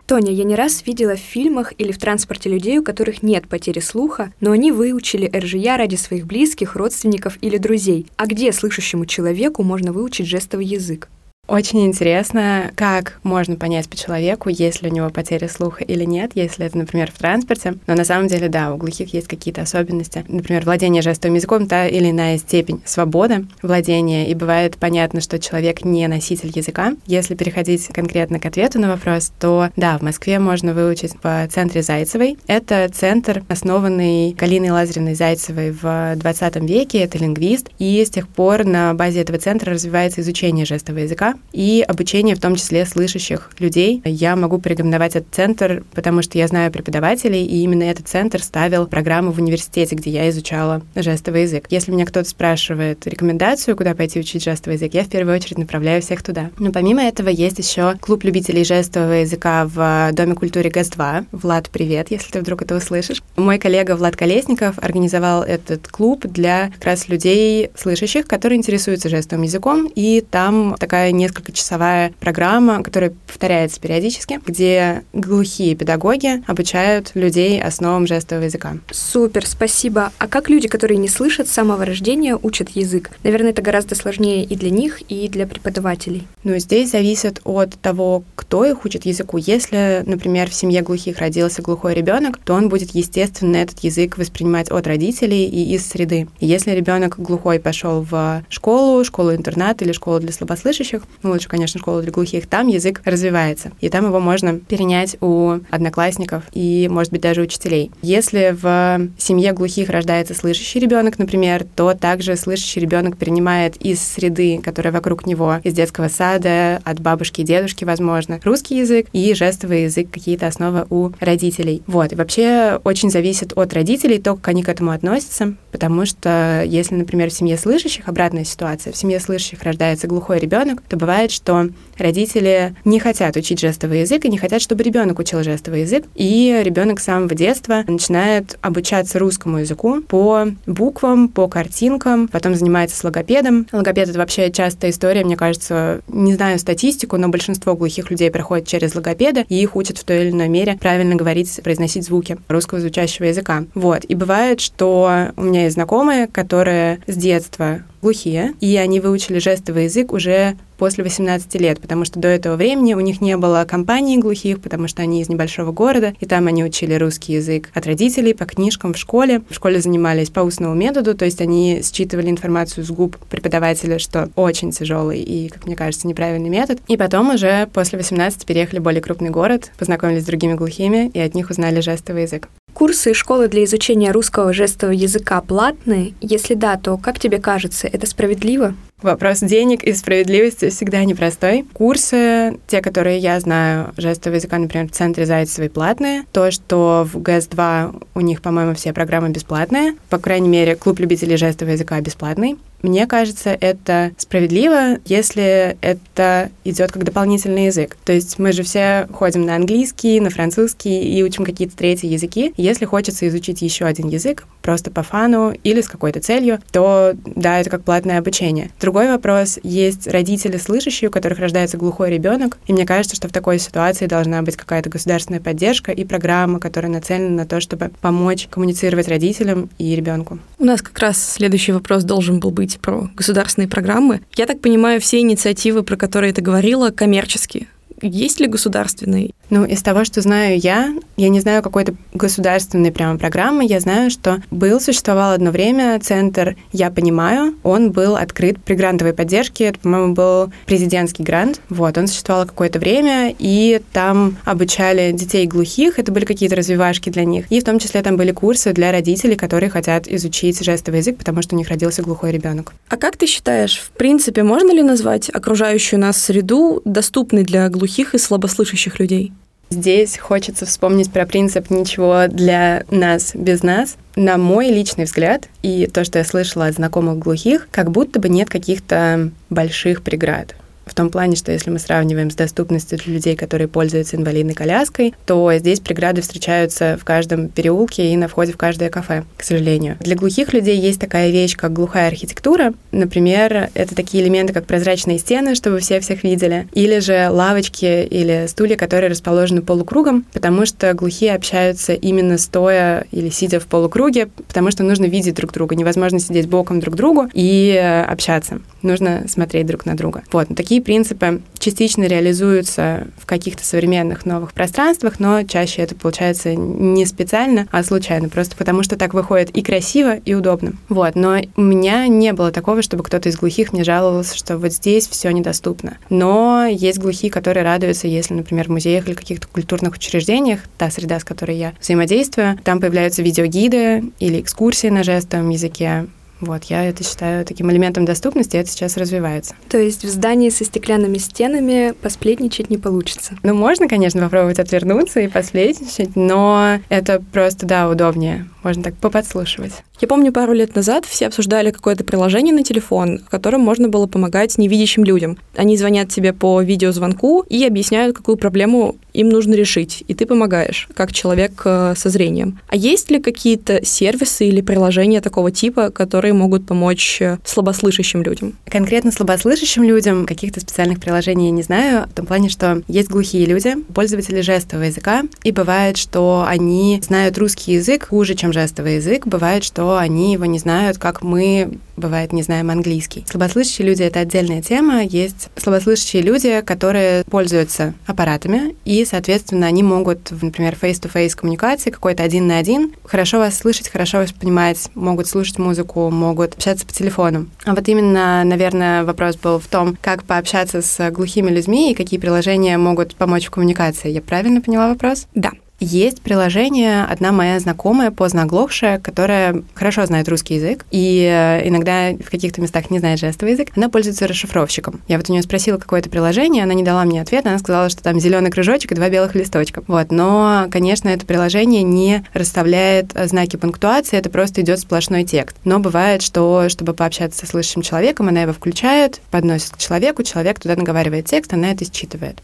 Тоня, 0.06 0.30
я 0.30 0.44
не 0.44 0.54
раз 0.54 0.86
видела 0.86 1.16
в 1.16 1.20
фильмах 1.20 1.72
или 1.78 1.90
в 1.90 1.98
транспорте 1.98 2.48
людей, 2.48 2.78
у 2.78 2.84
которых 2.84 3.24
нет 3.24 3.48
потери 3.48 3.80
слуха, 3.80 4.32
но 4.40 4.52
они 4.52 4.70
выучили 4.70 5.28
РЖЯ 5.36 5.76
ради 5.76 5.96
своих 5.96 6.26
близких, 6.26 6.76
родственников 6.76 7.38
или 7.40 7.58
друзей. 7.58 8.06
А 8.16 8.26
где 8.26 8.52
слышащему 8.52 9.04
человеку 9.04 9.64
можно 9.64 9.92
выучить 9.92 10.28
жестовый 10.28 10.66
язык? 10.66 11.08
Очень 11.48 11.86
интересно, 11.86 12.72
как 12.74 13.20
можно 13.22 13.54
понять 13.54 13.88
по 13.88 13.96
человеку, 13.96 14.48
есть 14.48 14.82
ли 14.82 14.90
у 14.90 14.92
него 14.92 15.10
потеря 15.10 15.48
слуха 15.48 15.84
или 15.84 16.04
нет, 16.04 16.32
если 16.34 16.66
это, 16.66 16.76
например, 16.76 17.12
в 17.12 17.18
транспорте. 17.18 17.76
Но 17.86 17.94
на 17.94 18.04
самом 18.04 18.26
деле, 18.26 18.48
да, 18.48 18.74
у 18.74 18.76
глухих 18.76 19.14
есть 19.14 19.28
какие-то 19.28 19.62
особенности. 19.62 20.24
Например, 20.26 20.64
владение 20.64 21.02
жестовым 21.02 21.36
языком— 21.36 21.66
та 21.68 21.86
или 21.86 22.10
иная 22.10 22.38
степень 22.38 22.82
свободы 22.84 23.46
владения, 23.62 24.28
и 24.28 24.34
бывает 24.34 24.76
понятно, 24.76 25.20
что 25.20 25.38
человек 25.38 25.84
не 25.84 26.08
носитель 26.08 26.50
языка. 26.52 26.94
Если 27.06 27.36
переходить 27.36 27.86
конкретно 27.88 28.40
к 28.40 28.46
ответу 28.46 28.80
на 28.80 28.88
вопрос, 28.88 29.32
то 29.38 29.70
да, 29.76 29.98
в 29.98 30.02
Москве 30.02 30.40
можно 30.40 30.74
выучить 30.74 31.12
в 31.22 31.48
центре 31.48 31.82
Зайцевой. 31.82 32.38
Это 32.48 32.88
центр, 32.92 33.44
основанный 33.48 34.32
Галиной 34.32 34.70
Лазаревной 34.70 35.14
Зайцевой 35.14 35.70
в 35.70 36.16
20 36.16 36.56
веке, 36.68 36.98
это 36.98 37.18
лингвист, 37.18 37.68
и 37.78 38.04
с 38.04 38.10
тех 38.10 38.26
пор 38.26 38.64
на 38.64 38.92
базе 38.94 39.20
этого 39.20 39.38
центра 39.38 39.72
развивается 39.72 40.22
изучение 40.22 40.66
жестового 40.66 41.02
языка, 41.02 41.35
и 41.52 41.84
обучение, 41.86 42.34
в 42.34 42.40
том 42.40 42.56
числе 42.56 42.86
слышащих 42.86 43.50
людей. 43.58 44.02
Я 44.04 44.36
могу 44.36 44.58
порекомендовать 44.58 45.16
этот 45.16 45.34
центр, 45.34 45.84
потому 45.94 46.22
что 46.22 46.38
я 46.38 46.46
знаю 46.48 46.70
преподавателей, 46.72 47.44
и 47.44 47.62
именно 47.62 47.84
этот 47.84 48.08
центр 48.08 48.42
ставил 48.42 48.86
программу 48.86 49.32
в 49.32 49.38
университете, 49.38 49.96
где 49.96 50.10
я 50.10 50.30
изучала 50.30 50.82
жестовый 50.94 51.42
язык. 51.42 51.66
Если 51.70 51.92
меня 51.92 52.06
кто-то 52.06 52.28
спрашивает 52.28 53.06
рекомендацию, 53.06 53.76
куда 53.76 53.94
пойти 53.94 54.20
учить 54.20 54.44
жестовый 54.44 54.76
язык, 54.76 54.94
я 54.94 55.04
в 55.04 55.08
первую 55.08 55.36
очередь 55.36 55.58
направляю 55.58 56.02
всех 56.02 56.22
туда. 56.22 56.50
Но 56.58 56.72
помимо 56.72 57.02
этого 57.02 57.28
есть 57.28 57.58
еще 57.58 57.94
клуб 58.00 58.24
любителей 58.24 58.64
жестового 58.64 59.12
языка 59.12 59.66
в 59.66 60.10
Доме 60.12 60.34
культуры 60.34 60.70
ГАЗ-2. 60.70 61.26
Влад, 61.32 61.70
привет, 61.70 62.10
если 62.10 62.30
ты 62.30 62.40
вдруг 62.40 62.62
это 62.62 62.76
услышишь. 62.76 63.22
Мой 63.36 63.58
коллега 63.58 63.96
Влад 63.96 64.16
Колесников 64.16 64.78
организовал 64.78 65.42
этот 65.42 65.88
клуб 65.88 66.26
для 66.26 66.70
как 66.74 66.84
раз 66.84 67.08
людей 67.08 67.70
слышащих, 67.76 68.26
которые 68.26 68.58
интересуются 68.58 69.08
жестовым 69.08 69.44
языком, 69.44 69.90
и 69.94 70.24
там 70.30 70.76
такая 70.78 71.12
не 71.12 71.25
несколько 71.26 71.50
часовая 71.50 72.12
программа, 72.20 72.84
которая 72.84 73.12
повторяется 73.26 73.80
периодически, 73.80 74.38
где 74.46 75.02
глухие 75.12 75.74
педагоги 75.74 76.44
обучают 76.46 77.10
людей 77.14 77.60
основам 77.60 78.06
жестового 78.06 78.44
языка. 78.44 78.76
Супер, 78.92 79.44
спасибо. 79.44 80.12
А 80.18 80.28
как 80.28 80.48
люди, 80.48 80.68
которые 80.68 80.98
не 80.98 81.08
слышат 81.08 81.48
с 81.48 81.52
самого 81.52 81.84
рождения, 81.84 82.38
учат 82.40 82.70
язык? 82.70 83.10
Наверное, 83.24 83.50
это 83.50 83.60
гораздо 83.60 83.96
сложнее 83.96 84.44
и 84.44 84.54
для 84.54 84.70
них, 84.70 85.00
и 85.10 85.28
для 85.28 85.48
преподавателей. 85.48 86.28
Ну, 86.44 86.56
здесь 86.58 86.92
зависит 86.92 87.40
от 87.42 87.70
того, 87.80 88.22
кто 88.36 88.64
их 88.64 88.84
учит 88.84 89.04
языку. 89.04 89.36
Если, 89.36 90.04
например, 90.06 90.48
в 90.48 90.54
семье 90.54 90.82
глухих 90.82 91.18
родился 91.18 91.60
глухой 91.60 91.94
ребенок, 91.94 92.38
то 92.38 92.54
он 92.54 92.68
будет, 92.68 92.90
естественно, 92.94 93.56
этот 93.56 93.80
язык 93.80 94.16
воспринимать 94.16 94.70
от 94.70 94.86
родителей 94.86 95.44
и 95.46 95.74
из 95.74 95.84
среды. 95.86 96.28
И 96.38 96.46
если 96.46 96.70
ребенок 96.70 97.18
глухой 97.18 97.58
пошел 97.58 98.06
в 98.08 98.44
школу, 98.48 99.04
школу-интернат 99.04 99.82
или 99.82 99.90
школу 99.90 100.20
для 100.20 100.32
слабослышащих, 100.32 101.02
ну, 101.22 101.30
лучше, 101.30 101.48
конечно, 101.48 101.80
школу 101.80 102.02
для 102.02 102.12
глухих, 102.12 102.46
там 102.46 102.68
язык 102.68 103.02
развивается. 103.04 103.72
И 103.80 103.88
там 103.88 104.06
его 104.06 104.20
можно 104.20 104.58
перенять 104.58 105.16
у 105.20 105.58
одноклассников 105.70 106.44
и, 106.52 106.88
может 106.90 107.12
быть, 107.12 107.20
даже 107.20 107.42
учителей. 107.42 107.90
Если 108.02 108.54
в 108.60 109.10
семье 109.18 109.52
глухих 109.52 109.90
рождается 109.90 110.34
слышащий 110.34 110.80
ребенок, 110.80 111.18
например, 111.18 111.64
то 111.74 111.94
также 111.94 112.36
слышащий 112.36 112.80
ребенок 112.80 113.16
перенимает 113.16 113.76
из 113.76 114.00
среды, 114.00 114.60
которая 114.62 114.92
вокруг 114.92 115.26
него, 115.26 115.56
из 115.62 115.72
детского 115.74 116.08
сада, 116.08 116.80
от 116.84 117.00
бабушки 117.00 117.40
и 117.40 117.44
дедушки, 117.44 117.84
возможно, 117.84 118.40
русский 118.44 118.78
язык 118.78 119.06
и 119.12 119.34
жестовый 119.34 119.84
язык, 119.84 120.10
какие-то 120.10 120.46
основы 120.46 120.86
у 120.90 121.10
родителей. 121.20 121.82
Вот. 121.86 122.12
И 122.12 122.16
вообще 122.16 122.80
очень 122.84 123.10
зависит 123.10 123.52
от 123.56 123.72
родителей 123.72 124.18
то, 124.18 124.34
как 124.36 124.48
они 124.48 124.62
к 124.62 124.68
этому 124.68 124.90
относятся, 124.90 125.54
потому 125.72 126.06
что 126.06 126.62
если, 126.66 126.94
например, 126.94 127.30
в 127.30 127.32
семье 127.32 127.56
слышащих 127.56 128.08
обратная 128.08 128.44
ситуация, 128.44 128.92
в 128.92 128.96
семье 128.96 129.20
слышащих 129.20 129.62
рождается 129.62 130.06
глухой 130.06 130.38
ребенок, 130.38 130.82
то 130.88 130.96
бывает, 131.06 131.30
что 131.30 131.68
родители 131.98 132.74
не 132.84 132.98
хотят 132.98 133.36
учить 133.36 133.60
жестовый 133.60 134.00
язык 134.00 134.24
и 134.24 134.28
не 134.28 134.38
хотят, 134.38 134.60
чтобы 134.60 134.82
ребенок 134.82 135.20
учил 135.20 135.44
жестовый 135.44 135.82
язык, 135.82 136.04
и 136.16 136.60
ребенок 136.64 136.98
с 136.98 137.04
самого 137.04 137.32
детства 137.32 137.84
начинает 137.86 138.58
обучаться 138.60 139.20
русскому 139.20 139.58
языку 139.58 140.02
по 140.02 140.48
буквам, 140.66 141.28
по 141.28 141.46
картинкам, 141.46 142.26
потом 142.26 142.56
занимается 142.56 142.96
с 142.96 143.04
логопедом. 143.04 143.68
Логопед— 143.70 144.08
это 144.10 144.18
вообще 144.18 144.50
частая 144.50 144.90
история, 144.90 145.24
мне 145.24 145.36
кажется, 145.36 146.00
не 146.08 146.34
знаю 146.34 146.58
статистику, 146.58 147.18
но 147.18 147.28
большинство 147.28 147.76
глухих 147.76 148.10
людей 148.10 148.32
проходит 148.32 148.66
через 148.66 148.96
логопеда, 148.96 149.44
и 149.48 149.54
их 149.54 149.76
учат 149.76 149.98
в 149.98 150.04
той 150.04 150.22
или 150.22 150.30
иной 150.30 150.48
мере 150.48 150.76
правильно 150.80 151.14
говорить, 151.14 151.60
произносить 151.62 152.04
звуки 152.04 152.36
русского 152.48 152.80
звучащего 152.80 153.26
языка. 153.26 153.64
Вот. 153.74 154.04
И 154.04 154.16
бывает, 154.16 154.60
что 154.60 155.30
у 155.36 155.42
меня 155.42 155.62
есть 155.62 155.74
знакомые, 155.74 156.26
которые 156.26 156.98
с 157.06 157.14
детства 157.14 157.82
глухие, 158.02 158.54
и 158.60 158.76
они 158.76 159.00
выучили 159.00 159.38
жестовый 159.38 159.84
язык 159.84 160.12
уже 160.12 160.56
после 160.78 161.04
18 161.04 161.54
лет, 161.56 161.80
потому 161.80 162.04
что 162.04 162.20
до 162.20 162.28
этого 162.28 162.56
времени 162.56 162.94
у 162.94 163.00
них 163.00 163.20
не 163.20 163.36
было 163.36 163.64
компании 163.68 164.16
глухих, 164.16 164.60
потому 164.60 164.88
что 164.88 165.02
они 165.02 165.20
из 165.20 165.28
небольшого 165.28 165.72
города, 165.72 166.14
и 166.20 166.26
там 166.26 166.46
они 166.46 166.64
учили 166.64 166.94
русский 166.94 167.34
язык 167.34 167.70
от 167.74 167.86
родителей, 167.86 168.34
по 168.34 168.44
книжкам 168.44 168.92
в 168.92 168.98
школе. 168.98 169.42
В 169.48 169.54
школе 169.54 169.80
занимались 169.80 170.30
по 170.30 170.40
устному 170.40 170.74
методу, 170.74 171.14
то 171.14 171.24
есть 171.24 171.40
они 171.40 171.82
считывали 171.82 172.30
информацию 172.30 172.84
с 172.84 172.90
губ 172.90 173.16
преподавателя, 173.30 173.98
что 173.98 174.30
очень 174.36 174.70
тяжелый 174.70 175.20
и, 175.20 175.48
как 175.48 175.66
мне 175.66 175.76
кажется, 175.76 176.06
неправильный 176.06 176.50
метод. 176.50 176.78
И 176.88 176.96
потом 176.96 177.30
уже 177.30 177.68
после 177.72 177.98
18 177.98 178.44
переехали 178.46 178.78
в 178.78 178.82
более 178.82 179.02
крупный 179.02 179.30
город, 179.30 179.70
познакомились 179.78 180.22
с 180.22 180.26
другими 180.26 180.54
глухими 180.54 181.10
и 181.12 181.20
от 181.20 181.34
них 181.34 181.50
узнали 181.50 181.80
жестовый 181.80 182.22
язык. 182.22 182.48
Курсы 182.76 183.14
школы 183.14 183.48
для 183.48 183.64
изучения 183.64 184.12
русского 184.12 184.52
жестового 184.52 184.92
языка 184.92 185.40
платные? 185.40 186.12
Если 186.20 186.52
да, 186.52 186.76
то 186.76 186.98
как 186.98 187.18
тебе 187.18 187.38
кажется, 187.38 187.88
это 187.88 188.06
справедливо? 188.06 188.74
Вопрос 189.02 189.40
денег 189.40 189.84
и 189.84 189.92
справедливости 189.92 190.70
всегда 190.70 191.04
непростой. 191.04 191.66
Курсы, 191.74 192.58
те, 192.66 192.80
которые 192.80 193.18
я 193.18 193.38
знаю, 193.40 193.92
жестового 193.98 194.36
языка, 194.36 194.56
например, 194.56 194.88
в 194.88 194.92
центре 194.92 195.26
Зайцевой 195.26 195.68
платные. 195.68 196.24
То, 196.32 196.50
что 196.50 197.06
в 197.12 197.20
ГЭС-2 197.20 198.06
у 198.14 198.20
них, 198.20 198.40
по-моему, 198.40 198.74
все 198.74 198.94
программы 198.94 199.28
бесплатные. 199.28 199.96
По 200.08 200.18
крайней 200.18 200.48
мере, 200.48 200.76
клуб 200.76 200.98
любителей 200.98 201.36
жестового 201.36 201.74
языка 201.74 202.00
бесплатный. 202.00 202.56
Мне 202.82 203.06
кажется, 203.06 203.56
это 203.60 204.12
справедливо, 204.16 204.98
если 205.06 205.76
это 205.80 206.50
идет 206.64 206.92
как 206.92 207.04
дополнительный 207.04 207.66
язык. 207.66 207.96
То 208.04 208.12
есть 208.12 208.38
мы 208.38 208.52
же 208.52 208.62
все 208.62 209.08
ходим 209.12 209.44
на 209.44 209.56
английский, 209.56 210.20
на 210.20 210.30
французский 210.30 211.02
и 211.02 211.22
учим 211.22 211.44
какие-то 211.44 211.76
третьи 211.76 212.08
языки. 212.08 212.52
Если 212.56 212.84
хочется 212.84 213.26
изучить 213.28 213.62
еще 213.62 213.86
один 213.86 214.08
язык, 214.08 214.46
просто 214.62 214.90
по 214.90 215.02
фану 215.02 215.52
или 215.64 215.80
с 215.80 215.88
какой-то 215.88 216.20
целью, 216.20 216.60
то 216.70 217.14
да, 217.24 217.60
это 217.60 217.70
как 217.70 217.82
платное 217.82 218.18
обучение. 218.18 218.70
Другой 218.86 219.08
вопрос, 219.08 219.58
есть 219.64 220.06
родители 220.06 220.58
слышащие, 220.58 221.08
у 221.08 221.10
которых 221.10 221.40
рождается 221.40 221.76
глухой 221.76 222.08
ребенок, 222.08 222.56
и 222.68 222.72
мне 222.72 222.86
кажется, 222.86 223.16
что 223.16 223.26
в 223.26 223.32
такой 223.32 223.58
ситуации 223.58 224.06
должна 224.06 224.40
быть 224.42 224.56
какая-то 224.56 224.88
государственная 224.88 225.40
поддержка 225.40 225.90
и 225.90 226.04
программа, 226.04 226.60
которая 226.60 226.92
нацелена 226.92 227.30
на 227.30 227.46
то, 227.46 227.60
чтобы 227.60 227.90
помочь 228.00 228.46
коммуницировать 228.48 229.08
родителям 229.08 229.70
и 229.78 229.96
ребенку. 229.96 230.38
У 230.60 230.64
нас 230.64 230.82
как 230.82 230.96
раз 231.00 231.32
следующий 231.32 231.72
вопрос 231.72 232.04
должен 232.04 232.38
был 232.38 232.52
быть 232.52 232.78
про 232.78 233.10
государственные 233.16 233.68
программы. 233.68 234.20
Я 234.36 234.46
так 234.46 234.60
понимаю, 234.60 235.00
все 235.00 235.18
инициативы, 235.18 235.82
про 235.82 235.96
которые 235.96 236.32
ты 236.32 236.40
говорила, 236.40 236.90
коммерческие. 236.90 237.66
Есть 238.02 238.40
ли 238.40 238.46
государственные? 238.46 239.30
Ну, 239.48 239.64
из 239.64 239.82
того, 239.82 240.04
что 240.04 240.20
знаю 240.20 240.58
я, 240.58 240.92
я 241.16 241.28
не 241.28 241.40
знаю 241.40 241.62
какой-то 241.62 241.94
государственной 242.12 242.90
прямо 242.90 243.18
программы, 243.18 243.64
я 243.64 243.80
знаю, 243.80 244.10
что 244.10 244.42
был, 244.50 244.80
существовал 244.80 245.32
одно 245.32 245.50
время 245.50 245.98
центр 246.00 246.56
«Я 246.72 246.90
понимаю», 246.90 247.54
он 247.62 247.92
был 247.92 248.16
открыт 248.16 248.58
при 248.62 248.74
грантовой 248.74 249.12
поддержке, 249.12 249.66
это, 249.66 249.78
по-моему, 249.78 250.14
был 250.14 250.52
президентский 250.66 251.22
грант, 251.22 251.60
вот, 251.68 251.96
он 251.96 252.08
существовал 252.08 252.44
какое-то 252.44 252.78
время, 252.80 253.34
и 253.38 253.80
там 253.92 254.36
обучали 254.44 255.12
детей 255.12 255.46
глухих, 255.46 255.98
это 255.98 256.10
были 256.10 256.24
какие-то 256.24 256.56
развивашки 256.56 257.10
для 257.10 257.24
них, 257.24 257.46
и 257.50 257.60
в 257.60 257.64
том 257.64 257.78
числе 257.78 258.02
там 258.02 258.16
были 258.16 258.32
курсы 258.32 258.72
для 258.72 258.90
родителей, 258.90 259.36
которые 259.36 259.70
хотят 259.70 260.08
изучить 260.08 260.62
жестовый 260.64 261.00
язык, 261.00 261.18
потому 261.18 261.40
что 261.42 261.54
у 261.54 261.58
них 261.58 261.68
родился 261.68 262.02
глухой 262.02 262.32
ребенок. 262.32 262.72
А 262.88 262.96
как 262.96 263.16
ты 263.16 263.26
считаешь, 263.26 263.78
в 263.78 263.90
принципе, 263.96 264.42
можно 264.42 264.72
ли 264.72 264.82
назвать 264.82 265.30
окружающую 265.30 266.00
нас 266.00 266.20
среду 266.20 266.82
доступной 266.84 267.44
для 267.44 267.68
глухих 267.68 267.85
и 268.14 268.18
слабослышащих 268.18 268.98
людей? 269.00 269.32
Здесь 269.68 270.16
хочется 270.16 270.64
вспомнить 270.64 271.10
про 271.10 271.26
принцип 271.26 271.70
«ничего 271.70 272.28
для 272.28 272.84
нас 272.90 273.32
без 273.34 273.62
нас». 273.62 273.96
На 274.14 274.38
мой 274.38 274.68
личный 274.68 275.04
взгляд 275.04 275.48
и 275.62 275.88
то, 275.92 276.04
что 276.04 276.18
я 276.18 276.24
слышала 276.24 276.66
от 276.66 276.74
знакомых 276.74 277.18
глухих, 277.18 277.68
как 277.72 277.90
будто 277.90 278.20
бы 278.20 278.28
нет 278.28 278.48
каких-то 278.48 279.30
больших 279.50 280.02
преград. 280.02 280.54
Том 280.96 281.10
плане, 281.10 281.36
что 281.36 281.52
если 281.52 281.68
мы 281.68 281.78
сравниваем 281.78 282.30
с 282.30 282.34
доступностью 282.34 282.96
для 282.96 283.12
людей, 283.12 283.36
которые 283.36 283.68
пользуются 283.68 284.16
инвалидной 284.16 284.54
коляской, 284.54 285.14
то 285.26 285.52
здесь 285.58 285.78
преграды 285.78 286.22
встречаются 286.22 286.96
в 286.98 287.04
каждом 287.04 287.48
переулке 287.48 288.12
и 288.12 288.16
на 288.16 288.28
входе 288.28 288.54
в 288.54 288.56
каждое 288.56 288.88
кафе, 288.88 289.24
к 289.36 289.42
сожалению. 289.42 289.98
Для 290.00 290.16
глухих 290.16 290.54
людей 290.54 290.80
есть 290.80 290.98
такая 290.98 291.30
вещь, 291.30 291.54
как 291.54 291.74
глухая 291.74 292.08
архитектура. 292.08 292.72
Например, 292.92 293.68
это 293.74 293.94
такие 293.94 294.24
элементы, 294.24 294.54
как 294.54 294.64
прозрачные 294.64 295.18
стены, 295.18 295.54
чтобы 295.54 295.80
все 295.80 296.00
всех 296.00 296.24
видели, 296.24 296.66
или 296.72 296.98
же 297.00 297.28
лавочки 297.30 298.06
или 298.06 298.46
стулья, 298.48 298.76
которые 298.76 299.10
расположены 299.10 299.60
полукругом, 299.60 300.24
потому 300.32 300.64
что 300.64 300.94
глухие 300.94 301.34
общаются 301.34 301.92
именно 301.92 302.38
стоя 302.38 303.06
или 303.12 303.28
сидя 303.28 303.60
в 303.60 303.66
полукруге, 303.66 304.30
потому 304.48 304.70
что 304.70 304.82
нужно 304.82 305.04
видеть 305.04 305.34
друг 305.34 305.52
друга. 305.52 305.74
Невозможно 305.76 306.20
сидеть 306.20 306.48
боком 306.48 306.80
друг 306.80 306.94
к 306.94 306.96
другу 306.96 307.28
и 307.34 307.76
общаться. 308.08 308.60
Нужно 308.80 309.24
смотреть 309.28 309.66
друг 309.66 309.84
на 309.84 309.94
друга. 309.94 310.22
Вот, 310.32 310.48
такие 310.56 310.85
принципы 310.86 311.42
частично 311.58 312.04
реализуются 312.04 313.08
в 313.18 313.26
каких-то 313.26 313.64
современных 313.64 314.24
новых 314.24 314.52
пространствах, 314.52 315.18
но 315.18 315.42
чаще 315.42 315.82
это 315.82 315.96
получается 315.96 316.54
не 316.54 317.04
специально, 317.06 317.66
а 317.72 317.82
случайно, 317.82 318.28
просто 318.28 318.54
потому 318.54 318.84
что 318.84 318.96
так 318.96 319.12
выходит 319.12 319.50
и 319.50 319.62
красиво, 319.62 320.14
и 320.14 320.34
удобно. 320.34 320.74
Вот, 320.88 321.16
но 321.16 321.40
у 321.56 321.60
меня 321.60 322.06
не 322.06 322.32
было 322.32 322.52
такого, 322.52 322.82
чтобы 322.82 323.02
кто-то 323.02 323.28
из 323.28 323.36
глухих 323.36 323.72
мне 323.72 323.82
жаловался, 323.82 324.36
что 324.36 324.58
вот 324.58 324.72
здесь 324.72 325.08
все 325.08 325.32
недоступно. 325.32 325.96
Но 326.08 326.66
есть 326.66 327.00
глухие, 327.00 327.32
которые 327.32 327.64
радуются, 327.64 328.06
если, 328.06 328.34
например, 328.34 328.66
в 328.66 328.70
музеях 328.70 329.08
или 329.08 329.14
каких-то 329.14 329.48
культурных 329.48 329.94
учреждениях, 329.94 330.60
та 330.78 330.88
среда, 330.88 331.18
с 331.18 331.24
которой 331.24 331.56
я 331.56 331.72
взаимодействую, 331.80 332.60
там 332.62 332.80
появляются 332.80 333.22
видеогиды 333.22 334.04
или 334.20 334.40
экскурсии 334.40 334.86
на 334.86 335.02
жестовом 335.02 335.50
языке, 335.50 336.06
вот, 336.40 336.64
я 336.64 336.84
это 336.84 337.02
считаю 337.02 337.44
таким 337.44 337.70
элементом 337.70 338.04
доступности, 338.04 338.56
и 338.56 338.58
это 338.58 338.70
сейчас 338.70 338.96
развивается. 338.96 339.54
То 339.68 339.78
есть 339.78 340.04
в 340.04 340.08
здании 340.08 340.50
со 340.50 340.64
стеклянными 340.64 341.18
стенами 341.18 341.94
посплетничать 342.00 342.70
не 342.70 342.78
получится? 342.78 343.36
Ну, 343.42 343.54
можно, 343.54 343.88
конечно, 343.88 344.22
попробовать 344.22 344.58
отвернуться 344.58 345.20
и 345.20 345.28
посплетничать, 345.28 346.14
но 346.14 346.78
это 346.88 347.22
просто, 347.32 347.66
да, 347.66 347.88
удобнее. 347.88 348.46
Можно 348.62 348.82
так 348.82 348.96
поподслушивать. 348.96 349.72
Я 350.00 350.08
помню, 350.08 350.32
пару 350.32 350.52
лет 350.52 350.74
назад 350.74 351.06
все 351.06 351.28
обсуждали 351.28 351.70
какое-то 351.70 352.04
приложение 352.04 352.52
на 352.52 352.64
телефон, 352.64 353.20
в 353.20 353.30
котором 353.30 353.60
можно 353.60 353.88
было 353.88 354.06
помогать 354.06 354.58
невидящим 354.58 355.04
людям. 355.04 355.38
Они 355.54 355.76
звонят 355.76 356.10
тебе 356.10 356.32
по 356.32 356.60
видеозвонку 356.60 357.44
и 357.48 357.64
объясняют, 357.64 358.16
какую 358.16 358.36
проблему 358.36 358.96
им 359.14 359.30
нужно 359.30 359.54
решить, 359.54 360.04
и 360.06 360.14
ты 360.14 360.26
помогаешь, 360.26 360.88
как 360.94 361.12
человек 361.12 361.62
э, 361.64 361.94
со 361.96 362.10
зрением. 362.10 362.58
А 362.68 362.76
есть 362.76 363.10
ли 363.10 363.20
какие-то 363.20 363.84
сервисы 363.84 364.46
или 364.46 364.60
приложения 364.60 365.22
такого 365.22 365.50
типа, 365.50 365.90
которые 365.90 366.25
могут 366.32 366.66
помочь 366.66 367.20
э, 367.20 367.38
слабослышащим 367.44 368.22
людям? 368.22 368.54
Конкретно 368.68 369.12
слабослышащим 369.12 369.82
людям 369.82 370.26
каких-то 370.26 370.60
специальных 370.60 371.00
приложений 371.00 371.46
я 371.46 371.50
не 371.50 371.62
знаю, 371.62 372.06
в 372.08 372.12
том 372.12 372.26
плане, 372.26 372.48
что 372.48 372.82
есть 372.88 373.08
глухие 373.08 373.46
люди, 373.46 373.74
пользователи 373.94 374.40
жестового 374.40 374.84
языка, 374.84 375.22
и 375.42 375.52
бывает, 375.52 375.96
что 375.96 376.44
они 376.46 377.00
знают 377.04 377.38
русский 377.38 377.74
язык 377.74 378.08
хуже, 378.08 378.34
чем 378.34 378.52
жестовый 378.52 378.96
язык. 378.96 379.26
Бывает, 379.26 379.64
что 379.64 379.96
они 379.96 380.32
его 380.32 380.44
не 380.44 380.58
знают, 380.58 380.98
как 380.98 381.22
мы 381.22 381.78
бывает 381.96 382.32
не 382.32 382.42
знаем 382.42 382.70
английский. 382.70 383.24
Слабослышащие 383.28 383.86
люди— 383.86 384.02
это 384.04 384.20
отдельная 384.20 384.62
тема. 384.62 385.02
Есть 385.02 385.48
слабослышащие 385.56 386.22
люди, 386.22 386.60
которые 386.60 387.24
пользуются 387.24 387.94
аппаратами, 388.06 388.76
и, 388.84 389.04
соответственно, 389.04 389.66
они 389.66 389.82
могут, 389.82 390.30
например, 390.42 390.76
face-to-face 390.80 391.36
коммуникации, 391.36 391.90
какой-то 391.90 392.22
один 392.22 392.46
на 392.46 392.58
один, 392.58 392.92
хорошо 393.04 393.38
вас 393.38 393.58
слышать, 393.58 393.88
хорошо 393.88 394.18
вас 394.18 394.32
понимать, 394.32 394.90
могут 394.94 395.26
слушать 395.26 395.58
музыку, 395.58 396.10
могут 396.10 396.54
общаться 396.54 396.86
по 396.86 396.92
телефону. 396.92 397.46
А 397.64 397.74
вот 397.74 397.88
именно, 397.88 398.44
наверное, 398.44 399.04
вопрос 399.04 399.36
был 399.36 399.58
в 399.58 399.66
том, 399.66 399.96
как 400.00 400.24
пообщаться 400.24 400.82
с 400.82 401.10
глухими 401.10 401.50
людьми 401.50 401.92
и 401.92 401.94
какие 401.94 402.20
приложения 402.20 402.78
могут 402.78 403.14
помочь 403.16 403.46
в 403.46 403.50
коммуникации. 403.50 404.10
Я 404.10 404.22
правильно 404.22 404.60
поняла 404.60 404.88
вопрос? 404.88 405.26
Да. 405.34 405.52
Есть 405.78 406.22
приложение, 406.22 407.04
одна 407.04 407.32
моя 407.32 407.60
знакомая, 407.60 408.10
поздно 408.10 408.42
оглохшая, 408.42 408.98
которая 408.98 409.62
хорошо 409.74 410.06
знает 410.06 410.26
русский 410.26 410.54
язык 410.54 410.86
и 410.90 411.22
э, 411.30 411.68
иногда 411.68 412.12
в 412.12 412.30
каких-то 412.30 412.62
местах 412.62 412.90
не 412.90 412.98
знает 412.98 413.18
жестовый 413.18 413.52
язык, 413.52 413.68
она 413.76 413.90
пользуется 413.90 414.26
расшифровщиком. 414.26 415.02
Я 415.06 415.18
вот 415.18 415.28
у 415.28 415.32
нее 415.32 415.42
спросила 415.42 415.76
какое-то 415.76 416.08
приложение, 416.08 416.62
она 416.62 416.72
не 416.72 416.82
дала 416.82 417.04
мне 417.04 417.20
ответ, 417.20 417.46
она 417.46 417.58
сказала, 417.58 417.90
что 417.90 418.02
там 418.02 418.18
зеленый 418.18 418.50
кружочек 418.50 418.92
и 418.92 418.94
два 418.94 419.10
белых 419.10 419.34
листочка. 419.34 419.82
Вот, 419.86 420.10
но, 420.10 420.66
конечно, 420.70 421.10
это 421.10 421.26
приложение 421.26 421.82
не 421.82 422.24
расставляет 422.32 423.12
знаки 423.24 423.56
пунктуации, 423.56 424.16
это 424.16 424.30
просто 424.30 424.62
идет 424.62 424.80
сплошной 424.80 425.24
текст. 425.24 425.58
Но 425.64 425.78
бывает, 425.78 426.22
что, 426.22 426.70
чтобы 426.70 426.94
пообщаться 426.94 427.40
со 427.40 427.46
слышащим 427.46 427.82
человеком, 427.82 428.28
она 428.28 428.42
его 428.42 428.54
включает, 428.54 429.20
подносит 429.30 429.72
к 429.72 429.78
человеку, 429.78 430.22
человек 430.22 430.58
туда 430.58 430.74
наговаривает 430.74 431.26
текст, 431.26 431.52
она 431.52 431.70
это 431.72 431.84
считывает. 431.84 432.40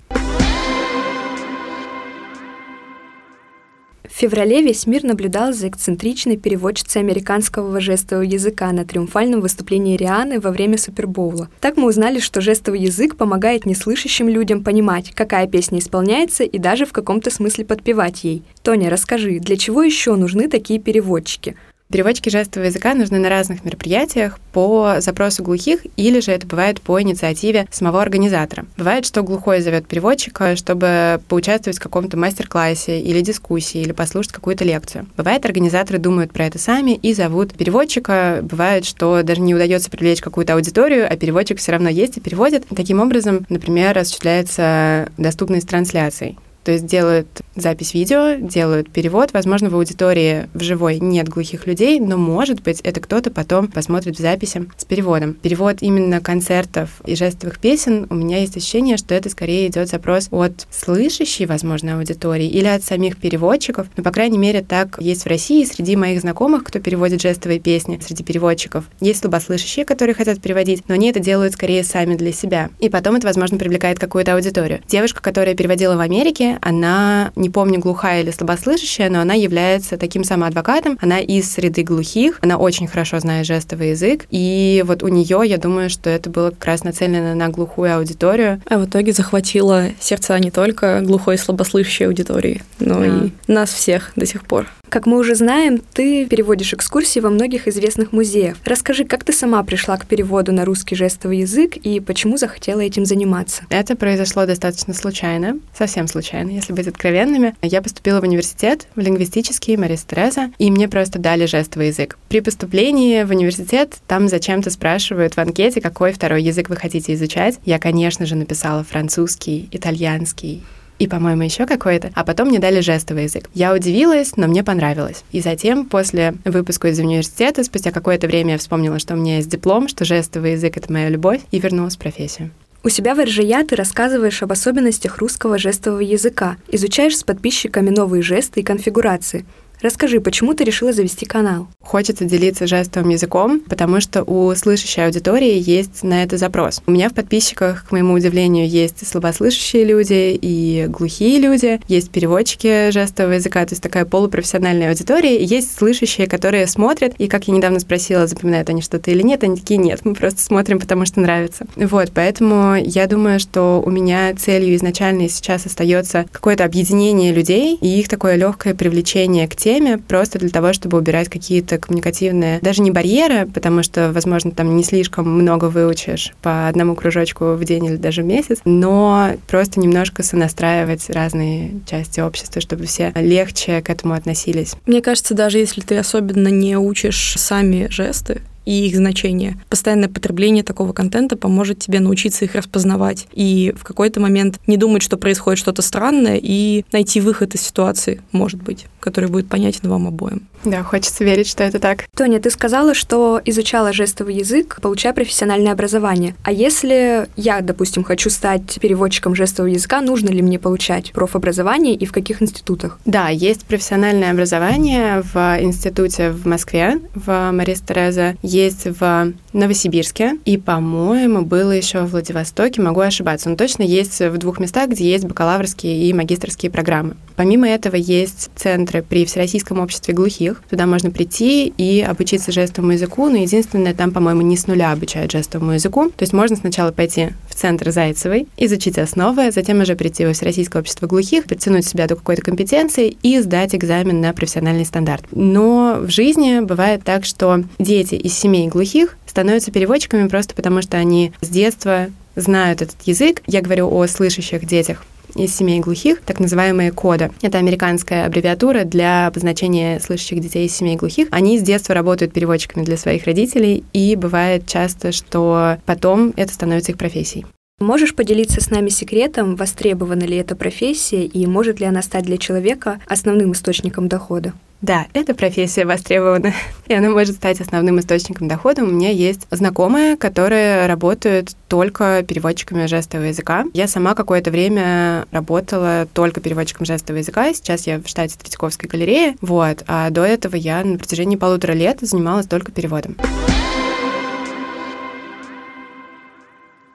В 4.08 4.12
феврале 4.12 4.62
весь 4.62 4.86
мир 4.86 5.04
наблюдал 5.04 5.52
за 5.52 5.68
эксцентричной 5.68 6.36
переводчицей 6.36 7.00
американского 7.00 7.80
жестового 7.80 8.24
языка 8.24 8.72
на 8.72 8.84
триумфальном 8.84 9.40
выступлении 9.40 9.96
Рианы 9.96 10.40
во 10.40 10.50
время 10.50 10.76
Супербоула. 10.76 11.48
Так 11.60 11.76
мы 11.76 11.86
узнали, 11.86 12.18
что 12.18 12.40
жестовый 12.40 12.80
язык 12.80 13.16
помогает 13.16 13.64
неслышащим 13.64 14.28
людям 14.28 14.64
понимать, 14.64 15.12
какая 15.14 15.46
песня 15.46 15.78
исполняется 15.78 16.42
и 16.42 16.58
даже 16.58 16.84
в 16.84 16.92
каком-то 16.92 17.30
смысле 17.30 17.64
подпевать 17.64 18.24
ей. 18.24 18.42
Тоня, 18.62 18.90
расскажи, 18.90 19.38
для 19.38 19.56
чего 19.56 19.82
еще 19.82 20.16
нужны 20.16 20.48
такие 20.48 20.80
переводчики? 20.80 21.56
Переводчики 21.92 22.30
жестового 22.30 22.68
языка 22.68 22.94
нужны 22.94 23.18
на 23.18 23.28
разных 23.28 23.66
мероприятиях 23.66 24.40
по 24.54 24.96
запросу 25.00 25.42
глухих, 25.42 25.80
или 25.98 26.20
же 26.20 26.32
это 26.32 26.46
бывает 26.46 26.80
по 26.80 27.00
инициативе 27.02 27.68
самого 27.70 28.00
организатора. 28.00 28.64
Бывает, 28.78 29.04
что 29.04 29.22
глухой 29.22 29.60
зовет 29.60 29.86
переводчика, 29.86 30.56
чтобы 30.56 31.20
поучаствовать 31.28 31.76
в 31.76 31.82
каком-то 31.82 32.16
мастер-классе 32.16 32.98
или 32.98 33.20
дискуссии, 33.20 33.82
или 33.82 33.92
послушать 33.92 34.32
какую-то 34.32 34.64
лекцию. 34.64 35.06
Бывает, 35.18 35.44
организаторы 35.44 35.98
думают 35.98 36.32
про 36.32 36.46
это 36.46 36.58
сами 36.58 36.92
и 36.92 37.12
зовут 37.12 37.52
переводчика. 37.52 38.38
Бывает, 38.42 38.86
что 38.86 39.22
даже 39.22 39.42
не 39.42 39.54
удается 39.54 39.90
привлечь 39.90 40.22
какую-то 40.22 40.54
аудиторию, 40.54 41.06
а 41.06 41.14
переводчик 41.16 41.58
все 41.58 41.72
равно 41.72 41.90
есть 41.90 42.16
и 42.16 42.20
переводит. 42.20 42.64
Таким 42.74 43.00
образом, 43.00 43.44
например, 43.50 43.98
осуществляется 43.98 45.10
доступность 45.18 45.68
трансляций. 45.68 46.38
То 46.64 46.72
есть 46.72 46.86
делают 46.86 47.28
запись 47.56 47.94
видео, 47.94 48.36
делают 48.38 48.90
перевод. 48.90 49.32
Возможно, 49.32 49.68
в 49.68 49.74
аудитории 49.74 50.48
в 50.54 50.62
живой 50.62 50.98
нет 51.00 51.28
глухих 51.28 51.66
людей, 51.66 52.00
но, 52.00 52.16
может 52.16 52.62
быть, 52.62 52.80
это 52.80 53.00
кто-то 53.00 53.30
потом 53.30 53.68
посмотрит 53.68 54.16
в 54.16 54.20
записи 54.20 54.68
с 54.76 54.84
переводом. 54.84 55.34
Перевод 55.34 55.78
именно 55.80 56.20
концертов 56.20 56.90
и 57.04 57.16
жестовых 57.16 57.58
песен, 57.58 58.06
у 58.10 58.14
меня 58.14 58.38
есть 58.38 58.56
ощущение, 58.56 58.96
что 58.96 59.14
это 59.14 59.28
скорее 59.28 59.68
идет 59.68 59.88
запрос 59.88 60.28
от 60.30 60.66
слышащей, 60.70 61.46
возможно, 61.46 61.98
аудитории 61.98 62.46
или 62.46 62.66
от 62.66 62.84
самих 62.84 63.16
переводчиков. 63.16 63.88
Но, 63.96 64.02
по 64.02 64.10
крайней 64.10 64.38
мере, 64.38 64.62
так 64.62 64.96
есть 65.00 65.24
в 65.24 65.28
России. 65.28 65.64
Среди 65.64 65.96
моих 65.96 66.20
знакомых, 66.20 66.64
кто 66.64 66.78
переводит 66.78 67.20
жестовые 67.20 67.60
песни, 67.60 68.00
среди 68.02 68.22
переводчиков, 68.22 68.84
есть 69.00 69.20
слабослышащие, 69.20 69.84
которые 69.84 70.14
хотят 70.14 70.40
переводить, 70.40 70.88
но 70.88 70.94
они 70.94 71.10
это 71.10 71.20
делают 71.20 71.54
скорее 71.54 71.84
сами 71.84 72.14
для 72.14 72.32
себя. 72.32 72.70
И 72.78 72.88
потом 72.88 73.16
это, 73.16 73.26
возможно, 73.26 73.58
привлекает 73.58 73.98
какую-то 73.98 74.34
аудиторию. 74.34 74.80
Девушка, 74.88 75.20
которая 75.20 75.54
переводила 75.54 75.96
в 75.96 76.00
Америке, 76.00 76.51
она, 76.60 77.32
не 77.36 77.50
помню, 77.50 77.80
глухая 77.80 78.22
или 78.22 78.30
слабослышащая, 78.30 79.10
но 79.10 79.20
она 79.20 79.34
является 79.34 79.96
таким 79.96 80.24
самым 80.24 80.48
адвокатом. 80.48 80.98
Она 81.00 81.20
из 81.20 81.50
среды 81.52 81.82
глухих, 81.82 82.38
она 82.42 82.56
очень 82.58 82.86
хорошо 82.86 83.18
знает 83.20 83.46
жестовый 83.46 83.90
язык, 83.90 84.26
и 84.30 84.84
вот 84.86 85.02
у 85.02 85.08
нее, 85.08 85.42
я 85.44 85.58
думаю, 85.58 85.90
что 85.90 86.10
это 86.10 86.30
было 86.30 86.50
как 86.50 86.64
раз 86.64 86.84
нацелено 86.84 87.34
на 87.34 87.48
глухую 87.48 87.96
аудиторию. 87.96 88.60
А 88.68 88.78
в 88.78 88.86
итоге 88.86 89.12
захватила 89.12 89.86
сердца 90.00 90.38
не 90.38 90.50
только 90.50 91.00
глухой 91.02 91.36
и 91.36 91.38
слабослышащей 91.38 92.06
аудитории, 92.06 92.62
но 92.78 93.00
да. 93.00 93.06
и 93.06 93.30
нас 93.46 93.70
всех 93.70 94.12
до 94.16 94.26
сих 94.26 94.44
пор. 94.44 94.66
Как 94.92 95.06
мы 95.06 95.16
уже 95.16 95.34
знаем, 95.34 95.80
ты 95.94 96.26
переводишь 96.26 96.74
экскурсии 96.74 97.18
во 97.18 97.30
многих 97.30 97.66
известных 97.66 98.12
музеях. 98.12 98.58
Расскажи, 98.66 99.06
как 99.06 99.24
ты 99.24 99.32
сама 99.32 99.62
пришла 99.62 99.96
к 99.96 100.04
переводу 100.04 100.52
на 100.52 100.66
русский 100.66 100.96
жестовый 100.96 101.38
язык 101.38 101.78
и 101.78 101.98
почему 101.98 102.36
захотела 102.36 102.80
этим 102.80 103.06
заниматься? 103.06 103.62
Это 103.70 103.96
произошло 103.96 104.44
достаточно 104.44 104.92
случайно, 104.92 105.58
совсем 105.74 106.08
случайно, 106.08 106.50
если 106.50 106.74
быть 106.74 106.88
откровенными. 106.88 107.54
Я 107.62 107.80
поступила 107.80 108.20
в 108.20 108.24
университет, 108.24 108.86
в 108.94 109.00
лингвистический, 109.00 109.78
Марис 109.78 110.04
Тереза, 110.04 110.50
и 110.58 110.70
мне 110.70 110.88
просто 110.88 111.18
дали 111.18 111.46
жестовый 111.46 111.86
язык. 111.86 112.18
При 112.28 112.40
поступлении 112.40 113.22
в 113.22 113.30
университет 113.30 113.96
там 114.06 114.28
зачем-то 114.28 114.68
спрашивают 114.68 115.32
в 115.32 115.38
анкете, 115.38 115.80
какой 115.80 116.12
второй 116.12 116.42
язык 116.42 116.68
вы 116.68 116.76
хотите 116.76 117.14
изучать. 117.14 117.58
Я, 117.64 117.78
конечно 117.78 118.26
же, 118.26 118.34
написала 118.34 118.84
французский, 118.84 119.70
итальянский, 119.72 120.62
и, 121.02 121.08
по-моему, 121.08 121.42
еще 121.42 121.66
какой-то. 121.66 122.12
А 122.14 122.24
потом 122.24 122.48
мне 122.48 122.60
дали 122.60 122.80
жестовый 122.80 123.24
язык. 123.24 123.50
Я 123.54 123.74
удивилась, 123.74 124.36
но 124.36 124.46
мне 124.46 124.62
понравилось. 124.62 125.24
И 125.32 125.40
затем, 125.40 125.84
после 125.84 126.34
выпуска 126.44 126.88
из 126.88 126.98
университета, 127.00 127.64
спустя 127.64 127.90
какое-то 127.90 128.28
время 128.28 128.52
я 128.52 128.58
вспомнила, 128.58 129.00
что 129.00 129.14
у 129.14 129.16
меня 129.16 129.38
есть 129.38 129.48
диплом, 129.48 129.88
что 129.88 130.04
жестовый 130.04 130.52
язык— 130.52 130.76
это 130.76 130.92
моя 130.92 131.08
любовь, 131.08 131.40
и 131.50 131.58
вернулась 131.58 131.96
в 131.96 131.98
профессию. 131.98 132.52
У 132.84 132.88
себя 132.88 133.16
в 133.16 133.24
РЖЯ 133.24 133.64
ты 133.64 133.74
рассказываешь 133.74 134.42
об 134.44 134.52
особенностях 134.52 135.18
русского 135.18 135.58
жестового 135.58 136.00
языка, 136.00 136.56
изучаешь 136.68 137.16
с 137.16 137.24
подписчиками 137.24 137.90
новые 137.90 138.22
жесты 138.22 138.60
и 138.60 138.64
конфигурации. 138.64 139.44
Расскажи, 139.82 140.20
почему 140.20 140.54
ты 140.54 140.62
решила 140.62 140.92
завести 140.92 141.26
канал? 141.26 141.66
Хочется 141.80 142.24
делиться 142.24 142.68
жестовым 142.68 143.08
языком, 143.08 143.58
потому 143.58 144.00
что 144.00 144.22
у 144.22 144.54
слышащей 144.54 145.04
аудитории 145.04 145.58
есть 145.58 146.04
на 146.04 146.22
это 146.22 146.36
запрос. 146.36 146.80
У 146.86 146.92
меня 146.92 147.10
в 147.10 147.14
подписчиках, 147.14 147.86
к 147.88 147.90
моему 147.90 148.14
удивлению, 148.14 148.68
есть 148.68 149.04
слабослышащие 149.04 149.84
люди 149.84 150.38
и 150.40 150.86
глухие 150.88 151.40
люди, 151.40 151.80
есть 151.88 152.10
переводчики 152.10 152.92
жестового 152.92 153.32
языка, 153.32 153.66
то 153.66 153.72
есть 153.72 153.82
такая 153.82 154.04
полупрофессиональная 154.04 154.90
аудитория, 154.90 155.36
и 155.36 155.44
есть 155.44 155.76
слышащие, 155.76 156.28
которые 156.28 156.68
смотрят, 156.68 157.14
и, 157.18 157.26
как 157.26 157.48
я 157.48 157.54
недавно 157.54 157.80
спросила, 157.80 158.28
запоминают 158.28 158.70
они 158.70 158.82
что-то 158.82 159.10
или 159.10 159.22
нет, 159.22 159.42
они 159.42 159.56
такие, 159.56 159.78
нет, 159.78 160.04
мы 160.04 160.14
просто 160.14 160.40
смотрим, 160.40 160.78
потому 160.78 161.06
что 161.06 161.20
нравится. 161.20 161.66
Вот, 161.74 162.12
поэтому 162.14 162.76
я 162.76 163.08
думаю, 163.08 163.40
что 163.40 163.82
у 163.84 163.90
меня 163.90 164.32
целью 164.36 164.76
изначально 164.76 165.28
сейчас 165.28 165.66
остается 165.66 166.26
какое-то 166.30 166.64
объединение 166.64 167.32
людей 167.32 167.76
и 167.80 167.98
их 167.98 168.08
такое 168.08 168.36
легкое 168.36 168.74
привлечение 168.74 169.48
к 169.48 169.56
теме, 169.56 169.71
теме, 169.72 169.96
просто 169.96 170.38
для 170.38 170.50
того, 170.50 170.72
чтобы 170.72 170.98
убирать 170.98 171.28
какие-то 171.28 171.78
коммуникативные, 171.78 172.58
даже 172.60 172.82
не 172.82 172.90
барьеры, 172.90 173.46
потому 173.46 173.82
что, 173.82 174.12
возможно, 174.12 174.50
там 174.50 174.76
не 174.76 174.84
слишком 174.84 175.30
много 175.30 175.66
выучишь 175.66 176.32
по 176.42 176.68
одному 176.68 176.94
кружочку 176.94 177.54
в 177.54 177.64
день 177.64 177.86
или 177.86 177.96
даже 177.96 178.22
в 178.22 178.26
месяц, 178.26 178.58
но 178.66 179.30
просто 179.48 179.80
немножко 179.80 180.22
сонастраивать 180.22 181.08
разные 181.08 181.80
части 181.86 182.20
общества, 182.20 182.60
чтобы 182.60 182.84
все 182.84 183.12
легче 183.14 183.80
к 183.80 183.88
этому 183.88 184.14
относились. 184.14 184.74
Мне 184.84 185.00
кажется, 185.00 185.34
даже 185.34 185.58
если 185.58 185.80
ты 185.80 185.96
особенно 185.96 186.48
не 186.48 186.76
учишь 186.76 187.34
сами 187.38 187.86
жесты, 187.88 188.42
и 188.64 188.86
их 188.86 188.96
значение. 188.96 189.58
Постоянное 189.68 190.08
потребление 190.08 190.62
такого 190.62 190.92
контента 190.92 191.36
поможет 191.36 191.78
тебе 191.78 192.00
научиться 192.00 192.44
их 192.44 192.54
распознавать 192.54 193.26
и 193.32 193.74
в 193.76 193.84
какой-то 193.84 194.20
момент 194.20 194.58
не 194.66 194.76
думать, 194.76 195.02
что 195.02 195.16
происходит 195.16 195.58
что-то 195.58 195.82
странное, 195.82 196.38
и 196.42 196.84
найти 196.92 197.20
выход 197.20 197.54
из 197.54 197.62
ситуации, 197.62 198.20
может 198.32 198.62
быть, 198.62 198.86
который 199.00 199.28
будет 199.28 199.48
понятен 199.48 199.88
вам 199.88 200.06
обоим. 200.06 200.46
Да, 200.64 200.82
хочется 200.84 201.24
верить, 201.24 201.48
что 201.48 201.64
это 201.64 201.80
так. 201.80 202.04
Тоня, 202.16 202.40
ты 202.40 202.50
сказала, 202.50 202.94
что 202.94 203.40
изучала 203.44 203.92
жестовый 203.92 204.36
язык, 204.36 204.78
получая 204.80 205.12
профессиональное 205.12 205.72
образование. 205.72 206.36
А 206.44 206.52
если 206.52 207.26
я, 207.36 207.60
допустим, 207.60 208.04
хочу 208.04 208.30
стать 208.30 208.78
переводчиком 208.80 209.34
жестового 209.34 209.72
языка, 209.72 210.00
нужно 210.00 210.28
ли 210.28 210.40
мне 210.40 210.58
получать 210.58 211.12
профобразование 211.12 211.94
и 211.94 212.06
в 212.06 212.12
каких 212.12 212.42
институтах? 212.42 213.00
Да, 213.04 213.28
есть 213.28 213.64
профессиональное 213.64 214.30
образование 214.30 215.22
в 215.34 215.58
институте 215.60 216.30
в 216.30 216.46
Москве, 216.46 217.00
в 217.14 217.50
Марис 217.50 217.80
Тереза 217.80 218.36
есть 218.52 218.86
в 218.86 219.32
Новосибирске, 219.52 220.38
и, 220.44 220.56
по-моему, 220.56 221.42
было 221.42 221.72
еще 221.72 222.02
в 222.02 222.10
Владивостоке, 222.10 222.80
могу 222.80 223.00
ошибаться, 223.00 223.48
но 223.50 223.56
точно 223.56 223.82
есть 223.82 224.20
в 224.20 224.38
двух 224.38 224.60
местах, 224.60 224.90
где 224.90 225.10
есть 225.10 225.24
бакалаврские 225.24 226.08
и 226.08 226.12
магистрские 226.12 226.70
программы. 226.70 227.16
Помимо 227.36 227.68
этого 227.68 227.96
есть 227.96 228.50
центры 228.54 229.02
при 229.02 229.24
Всероссийском 229.24 229.80
обществе 229.80 230.14
глухих. 230.14 230.62
Туда 230.68 230.86
можно 230.86 231.10
прийти 231.10 231.72
и 231.76 232.00
обучиться 232.00 232.52
жестовому 232.52 232.92
языку, 232.92 233.28
но 233.28 233.38
единственное, 233.38 233.94
там, 233.94 234.12
по-моему, 234.12 234.42
не 234.42 234.56
с 234.56 234.66
нуля 234.66 234.92
обучают 234.92 235.32
жестовому 235.32 235.72
языку. 235.72 236.10
То 236.10 236.22
есть 236.22 236.32
можно 236.32 236.56
сначала 236.56 236.92
пойти 236.92 237.30
в 237.48 237.54
центр 237.54 237.90
Зайцевой, 237.90 238.46
изучить 238.56 238.98
основы, 238.98 239.50
затем 239.50 239.80
уже 239.80 239.96
прийти 239.96 240.26
во 240.26 240.32
Всероссийское 240.34 240.82
общество 240.82 241.06
глухих, 241.06 241.44
подтянуть 241.46 241.86
себя 241.86 242.06
до 242.06 242.16
какой-то 242.16 242.42
компетенции 242.42 243.16
и 243.22 243.40
сдать 243.40 243.74
экзамен 243.74 244.20
на 244.20 244.32
профессиональный 244.32 244.84
стандарт. 244.84 245.24
Но 245.32 245.98
в 246.00 246.10
жизни 246.10 246.60
бывает 246.60 247.02
так, 247.04 247.24
что 247.24 247.64
дети 247.78 248.14
из 248.14 248.34
семей 248.42 248.68
глухих 248.68 249.16
становятся 249.26 249.70
переводчиками 249.70 250.28
просто 250.28 250.54
потому, 250.54 250.82
что 250.82 250.96
они 250.96 251.32
с 251.40 251.48
детства 251.48 252.08
знают 252.34 252.82
этот 252.82 252.96
язык. 253.04 253.40
Я 253.46 253.62
говорю 253.62 253.88
о 253.88 254.06
слышащих 254.06 254.66
детях 254.66 255.04
из 255.34 255.54
семей 255.54 255.80
глухих, 255.80 256.20
так 256.26 256.40
называемые 256.40 256.90
кода. 256.92 257.30
Это 257.40 257.58
американская 257.58 258.26
аббревиатура 258.26 258.84
для 258.84 259.28
обозначения 259.28 259.98
слышащих 260.00 260.40
детей 260.40 260.66
из 260.66 260.76
семей 260.76 260.96
глухих. 260.96 261.28
Они 261.30 261.58
с 261.58 261.62
детства 261.62 261.94
работают 261.94 262.32
переводчиками 262.34 262.84
для 262.84 262.96
своих 262.96 263.24
родителей, 263.24 263.84
и 263.94 264.14
бывает 264.16 264.66
часто, 264.66 265.12
что 265.12 265.78
потом 265.86 266.34
это 266.36 266.52
становится 266.52 266.92
их 266.92 266.98
профессией. 266.98 267.46
Можешь 267.80 268.14
поделиться 268.14 268.60
с 268.60 268.70
нами 268.70 268.90
секретом, 268.90 269.56
востребована 269.56 270.24
ли 270.24 270.36
эта 270.36 270.54
профессия 270.54 271.24
и 271.24 271.46
может 271.46 271.80
ли 271.80 271.86
она 271.86 272.02
стать 272.02 272.24
для 272.24 272.36
человека 272.36 273.00
основным 273.06 273.52
источником 273.52 274.08
дохода? 274.08 274.52
Да, 274.82 275.06
эта 275.12 275.32
профессия 275.34 275.86
востребована, 275.86 276.52
и 276.88 276.94
она 276.94 277.08
может 277.08 277.36
стать 277.36 277.60
основным 277.60 278.00
источником 278.00 278.48
дохода. 278.48 278.82
У 278.82 278.88
меня 278.88 279.10
есть 279.10 279.46
знакомые, 279.50 280.16
которые 280.16 280.86
работают 280.86 281.56
только 281.68 282.24
переводчиками 282.26 282.86
жестового 282.86 283.26
языка. 283.26 283.64
Я 283.72 283.86
сама 283.86 284.14
какое-то 284.14 284.50
время 284.50 285.26
работала 285.30 286.08
только 286.12 286.40
переводчиком 286.40 286.84
жестового 286.84 287.20
языка, 287.20 287.54
сейчас 287.54 287.86
я 287.86 287.98
в 287.98 288.08
штате 288.08 288.36
Третьяковской 288.36 288.88
галереи, 288.88 289.36
вот, 289.40 289.84
а 289.86 290.10
до 290.10 290.24
этого 290.24 290.56
я 290.56 290.82
на 290.82 290.98
протяжении 290.98 291.36
полутора 291.36 291.72
лет 291.72 292.00
занималась 292.00 292.46
только 292.46 292.72
переводом. 292.72 293.16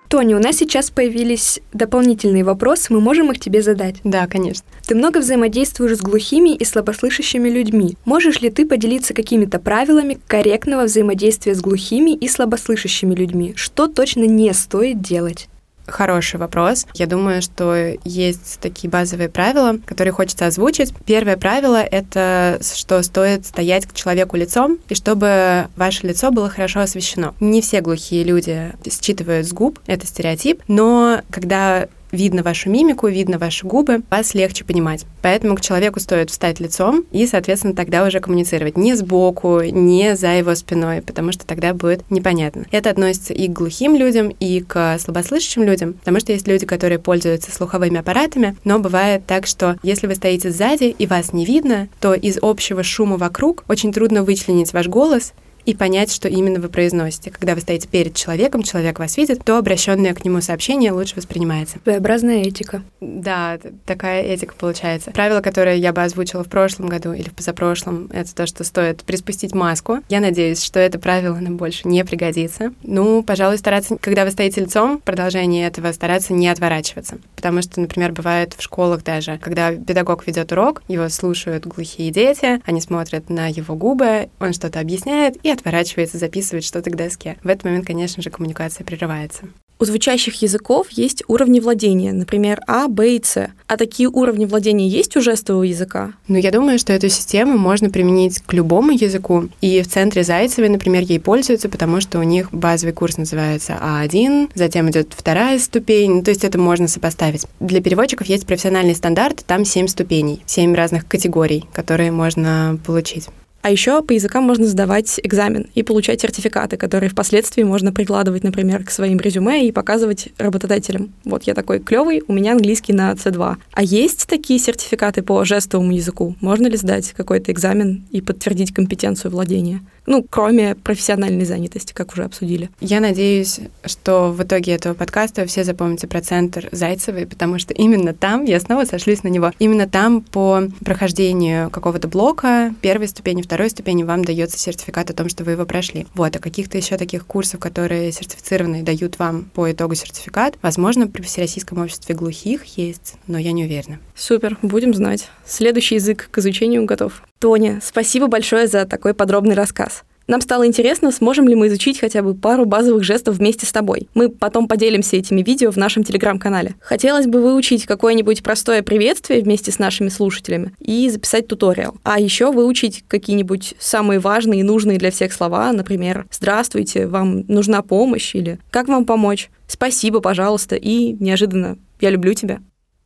Тони, 0.09 0.33
у 0.33 0.39
нас 0.39 0.55
сейчас 0.55 0.89
появились 0.89 1.59
дополнительные 1.73 2.45
вопросы, 2.45 2.93
мы 2.93 3.01
можем 3.01 3.31
их 3.31 3.39
тебе 3.39 3.61
задать? 3.61 3.97
Да, 4.05 4.25
конечно. 4.27 4.63
Ты 4.87 4.95
много 4.95 5.17
взаимодействуешь 5.17 5.97
с 5.97 6.01
глухими 6.01 6.55
и 6.55 6.63
слабослышащими 6.63 7.49
людьми. 7.49 7.97
Можешь 8.05 8.39
ли 8.39 8.49
ты 8.49 8.65
поделиться 8.65 9.13
какими-то 9.13 9.59
правилами 9.59 10.17
корректного 10.27 10.83
взаимодействия 10.83 11.55
с 11.55 11.61
глухими 11.61 12.11
и 12.15 12.29
слабослышащими 12.29 13.13
людьми? 13.13 13.53
Что 13.57 13.87
точно 13.87 14.23
не 14.23 14.53
стоит 14.53 15.01
делать? 15.01 15.49
Хороший 15.87 16.39
вопрос. 16.39 16.85
Я 16.93 17.07
думаю, 17.07 17.41
что 17.41 17.95
есть 18.03 18.59
такие 18.59 18.89
базовые 18.89 19.29
правила, 19.29 19.77
которые 19.85 20.13
хочется 20.13 20.45
озвучить. 20.45 20.93
Первое 21.05 21.37
правило— 21.37 21.81
это 21.91 22.59
что 22.61 23.01
стоит 23.01 23.45
стоять 23.45 23.85
к 23.85 23.93
человеку 23.93 24.35
лицом, 24.35 24.77
и 24.89 24.95
чтобы 24.95 25.67
ваше 25.75 26.07
лицо 26.07 26.31
было 26.31 26.49
хорошо 26.49 26.81
освещено. 26.81 27.33
Не 27.39 27.61
все 27.61 27.81
глухие 27.81 28.23
люди 28.23 28.73
считывают 28.89 29.47
с 29.47 29.53
губ, 29.53 29.79
это 29.87 30.05
стереотип, 30.05 30.61
но 30.67 31.21
когда 31.31 31.87
видно 32.17 32.43
вашу 32.43 32.69
мимику, 32.69 33.07
видно 33.07 33.37
ваши 33.37 33.65
губы, 33.65 34.01
вас 34.09 34.33
легче 34.33 34.65
понимать. 34.65 35.05
Поэтому 35.21 35.55
к 35.55 35.61
человеку 35.61 35.99
стоит 35.99 36.29
встать 36.29 36.59
лицом 36.59 37.05
и, 37.11 37.25
соответственно, 37.27 37.73
тогда 37.73 38.05
уже 38.05 38.19
коммуницировать 38.19 38.77
не 38.77 38.95
сбоку, 38.95 39.61
не 39.61 40.15
за 40.15 40.29
его 40.29 40.53
спиной, 40.55 41.01
потому 41.01 41.31
что 41.31 41.45
тогда 41.45 41.73
будет 41.73 42.09
непонятно. 42.11 42.65
Это 42.71 42.89
относится 42.89 43.33
и 43.33 43.47
к 43.47 43.53
глухим 43.53 43.95
людям, 43.95 44.29
и 44.39 44.61
к 44.61 44.97
слабослышащим 44.99 45.63
людям, 45.63 45.93
потому 45.93 46.19
что 46.19 46.33
есть 46.33 46.47
люди, 46.47 46.65
которые 46.65 46.99
пользуются 46.99 47.51
слуховыми 47.51 47.99
аппаратами, 47.99 48.55
но 48.63 48.79
бывает 48.79 49.25
так, 49.25 49.45
что 49.45 49.77
если 49.83 50.07
вы 50.07 50.15
стоите 50.15 50.51
сзади 50.51 50.95
и 50.97 51.05
вас 51.05 51.33
не 51.33 51.45
видно, 51.45 51.87
то 52.01 52.13
из 52.13 52.39
общего 52.41 52.83
шума 52.83 53.17
вокруг 53.17 53.63
очень 53.67 53.93
трудно 53.93 54.23
вычленить 54.23 54.73
ваш 54.73 54.87
голос, 54.87 55.33
и 55.67 55.75
понять, 55.75 56.13
что 56.13 56.29
именно 56.29 56.61
вы 56.61 56.69
произносите. 56.69 57.29
Когда 57.29 57.53
вы 57.53 57.59
стоите 57.59 57.89
перед 57.89 58.15
человеком, 58.15 58.63
человек 58.63 58.99
вас 58.99 59.17
видит, 59.17 59.43
то 59.43 59.57
обращенное 59.57 60.13
к 60.13 60.23
нему 60.23 60.39
сообщение 60.39 60.93
лучше 60.93 61.17
воспринимается. 61.17 61.79
Своеобразная 61.83 62.43
этика. 62.43 62.81
Да, 63.01 63.59
такая 63.85 64.23
этика 64.23 64.55
получается. 64.57 65.11
Правило, 65.11 65.41
которое 65.41 65.75
я 65.75 65.91
бы 65.91 66.01
озвучила 66.01 66.45
в 66.45 66.47
прошлом 66.47 66.87
году 66.87 67.11
или 67.11 67.27
в 67.27 67.33
позапрошлом, 67.33 68.09
это 68.13 68.33
то, 68.33 68.47
что 68.47 68.63
стоит 68.63 69.03
приспустить 69.03 69.53
маску. 69.53 69.99
Я 70.07 70.21
надеюсь, 70.21 70.63
что 70.63 70.79
это 70.79 70.99
правило 70.99 71.35
нам 71.35 71.57
больше 71.57 71.85
не 71.85 72.05
пригодится. 72.05 72.73
Ну, 72.83 73.21
пожалуй, 73.21 73.57
стараться, 73.57 73.97
когда 73.97 74.23
вы 74.23 74.31
стоите 74.31 74.61
лицом, 74.61 75.01
продолжение 75.03 75.67
этого 75.67 75.91
стараться 75.91 76.31
не 76.31 76.47
отворачиваться. 76.47 77.17
Потому 77.35 77.61
что, 77.61 77.81
например, 77.81 78.13
бывает 78.13 78.53
в 78.53 78.63
школах 78.63 79.03
даже, 79.03 79.37
когда 79.39 79.73
педагог 79.73 80.25
ведет 80.27 80.53
урок, 80.53 80.81
его 80.87 81.09
слушают 81.09 81.65
глухие 81.65 82.09
дети, 82.09 82.61
они 82.65 82.79
смотрят 82.79 83.29
на 83.29 83.47
его 83.47 83.75
губы, 83.75 84.29
он 84.39 84.53
что-то 84.53 84.79
объясняет 84.79 85.35
и 85.43 85.56
отворачивается, 85.57 86.17
записывает 86.17 86.63
что-то 86.63 86.89
к 86.89 86.95
доске. 86.95 87.37
В 87.43 87.47
этот 87.47 87.65
момент, 87.65 87.85
конечно 87.85 88.23
же, 88.23 88.29
коммуникация 88.29 88.85
прерывается. 88.85 89.45
У 89.79 89.85
звучащих 89.85 90.41
языков 90.41 90.87
есть 90.89 91.23
уровни 91.27 91.59
владения, 91.59 92.11
например, 92.11 92.59
А, 92.65 92.87
Б 92.87 93.15
и 93.15 93.21
С. 93.23 93.51
А 93.67 93.77
такие 93.77 94.09
уровни 94.09 94.45
владения 94.45 94.87
есть 94.87 95.15
у 95.15 95.21
жестового 95.21 95.61
языка? 95.61 96.13
Ну, 96.27 96.37
я 96.37 96.49
думаю, 96.49 96.79
что 96.79 96.93
эту 96.93 97.09
систему 97.09 97.59
можно 97.59 97.91
применить 97.91 98.39
к 98.39 98.53
любому 98.53 98.91
языку. 98.91 99.49
И 99.61 99.83
в 99.83 99.87
центре 99.87 100.23
Зайцевой, 100.23 100.69
например, 100.69 101.03
ей 101.03 101.19
пользуются, 101.19 101.69
потому 101.69 102.01
что 102.01 102.17
у 102.17 102.23
них 102.23 102.51
базовый 102.51 102.93
курс 102.93 103.17
называется 103.17 103.77
А1, 103.79 104.49
затем 104.55 104.89
идет 104.89 105.13
вторая 105.15 105.59
ступень, 105.59 106.15
ну, 106.15 106.23
то 106.23 106.31
есть 106.31 106.43
это 106.43 106.57
можно 106.57 106.87
сопоставить. 106.87 107.45
Для 107.59 107.79
переводчиков 107.79 108.25
есть 108.25 108.47
профессиональный 108.47 108.95
стандарт, 108.95 109.43
там 109.45 109.63
семь 109.63 109.87
ступеней, 109.87 110.41
семь 110.47 110.73
разных 110.73 111.07
категорий, 111.07 111.65
которые 111.71 112.11
можно 112.11 112.79
получить. 112.83 113.27
А 113.67 113.69
еще 113.69 114.01
по 114.01 114.13
языкам 114.13 114.45
можно 114.45 114.65
сдавать 114.65 115.19
экзамен 115.21 115.65
и 115.75 115.83
получать 115.83 116.21
сертификаты, 116.21 116.77
которые 116.77 117.09
впоследствии 117.09 117.63
можно 117.63 117.91
прикладывать, 117.91 118.45
например, 118.45 118.85
к 118.85 118.89
своим 118.89 119.19
резюме 119.19 119.67
и 119.67 119.73
показывать 119.73 120.29
работодателям. 120.37 121.13
Вот 121.25 121.43
я 121.43 121.53
такой 121.53 121.79
клевый, 121.79 122.23
у 122.29 122.31
меня 122.31 122.53
английский 122.53 122.93
на 122.93 123.11
C2. 123.11 123.57
А 123.73 123.83
есть 123.83 124.25
такие 124.29 124.57
сертификаты 124.57 125.21
по 125.21 125.43
жестовому 125.43 125.91
языку? 125.91 126.37
Можно 126.39 126.67
ли 126.67 126.77
сдать 126.77 127.11
какой-то 127.11 127.51
экзамен 127.51 128.05
и 128.09 128.21
подтвердить 128.21 128.73
компетенцию 128.73 129.31
владения? 129.31 129.81
Ну, 130.07 130.25
кроме 130.27 130.73
профессиональной 130.73 131.43
занятости, 131.43 131.91
как 131.93 132.13
уже 132.13 132.23
обсудили. 132.23 132.69
Я 132.79 133.01
надеюсь, 133.01 133.59
что 133.85 134.31
в 134.31 134.41
итоге 134.41 134.71
этого 134.71 134.93
подкаста 134.93 135.45
все 135.45 135.65
запомните 135.65 136.07
про 136.07 136.21
центр 136.21 136.69
Зайцевой, 136.71 137.25
потому 137.25 137.59
что 137.59 137.73
именно 137.73 138.13
там, 138.13 138.45
я 138.45 138.59
снова 138.61 138.85
сошлюсь 138.85 139.23
на 139.23 139.27
него, 139.27 139.51
именно 139.59 139.87
там 139.87 140.21
по 140.21 140.63
прохождению 140.85 141.69
какого-то 141.69 142.07
блока, 142.07 142.73
первой 142.81 143.09
ступени, 143.09 143.41
второй 143.41 143.69
ступени 143.69 144.03
вам 144.03 144.23
дается 144.23 144.57
сертификат 144.57 145.09
о 145.09 145.13
том, 145.13 145.27
что 145.27 145.43
вы 145.43 145.51
его 145.51 145.65
прошли. 145.65 146.07
Вот, 146.15 146.33
а 146.33 146.39
каких-то 146.39 146.77
еще 146.77 146.95
таких 146.95 147.25
курсов, 147.25 147.59
которые 147.59 148.13
сертифицированные 148.13 148.83
дают 148.83 149.19
вам 149.19 149.49
по 149.53 149.69
итогу 149.69 149.95
сертификат, 149.95 150.57
возможно, 150.61 151.07
при 151.07 151.21
Всероссийском 151.21 151.79
обществе 151.79 152.15
глухих 152.15 152.63
есть, 152.77 153.15
но 153.27 153.37
я 153.37 153.51
не 153.51 153.65
уверена. 153.65 153.99
Супер, 154.15 154.57
будем 154.61 154.93
знать. 154.93 155.29
Следующий 155.45 155.95
язык 155.95 156.29
к 156.31 156.37
изучению 156.37 156.85
готов. 156.85 157.23
Тоня, 157.39 157.79
спасибо 157.83 158.27
большое 158.27 158.67
за 158.67 158.85
такой 158.85 159.13
подробный 159.13 159.53
рассказ. 159.53 159.96
Нам 160.27 160.41
стало 160.41 160.67
интересно, 160.67 161.11
сможем 161.11 161.47
ли 161.47 161.55
мы 161.55 161.67
изучить 161.67 161.99
хотя 161.99 162.21
бы 162.21 162.35
пару 162.35 162.65
базовых 162.65 163.03
жестов 163.03 163.37
вместе 163.37 163.65
с 163.65 163.71
тобой. 163.71 164.09
Мы 164.13 164.29
потом 164.29 164.67
поделимся 164.67 165.15
этими 165.15 165.41
видео 165.41 165.71
в 165.71 165.77
нашем 165.77 166.03
телеграм-канале. 166.03 166.75
Хотелось 166.81 167.27
бы 167.27 167.41
выучить 167.41 167.85
какое-нибудь 167.85 168.43
простое 168.43 168.81
приветствие 168.81 169.41
вместе 169.41 169.71
с 169.71 169.79
нашими 169.79 170.09
слушателями 170.09 170.73
и 170.79 171.09
записать 171.09 171.47
туториал. 171.47 171.95
А 172.03 172.19
еще 172.19 172.51
выучить 172.51 173.05
какие-нибудь 173.07 173.75
самые 173.79 174.19
важные 174.19 174.59
и 174.59 174.63
нужные 174.63 174.97
для 174.97 175.11
всех 175.11 175.31
слова, 175.31 175.71
например, 175.71 176.27
«Здравствуйте, 176.29 177.07
вам 177.07 177.45
нужна 177.47 177.81
помощь» 177.81 178.35
или 178.35 178.59
«Как 178.69 178.89
вам 178.89 179.05
помочь?» 179.05 179.49
«Спасибо, 179.67 180.19
пожалуйста» 180.19 180.75
и 180.75 181.13
неожиданно 181.13 181.77
«Я 182.01 182.09
люблю 182.09 182.33
тебя». 182.33 182.59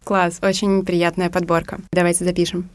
Класс, 0.04 0.40
очень 0.42 0.84
приятная 0.84 1.30
подборка. 1.30 1.80
Давайте 1.92 2.26
запишем. 2.26 2.70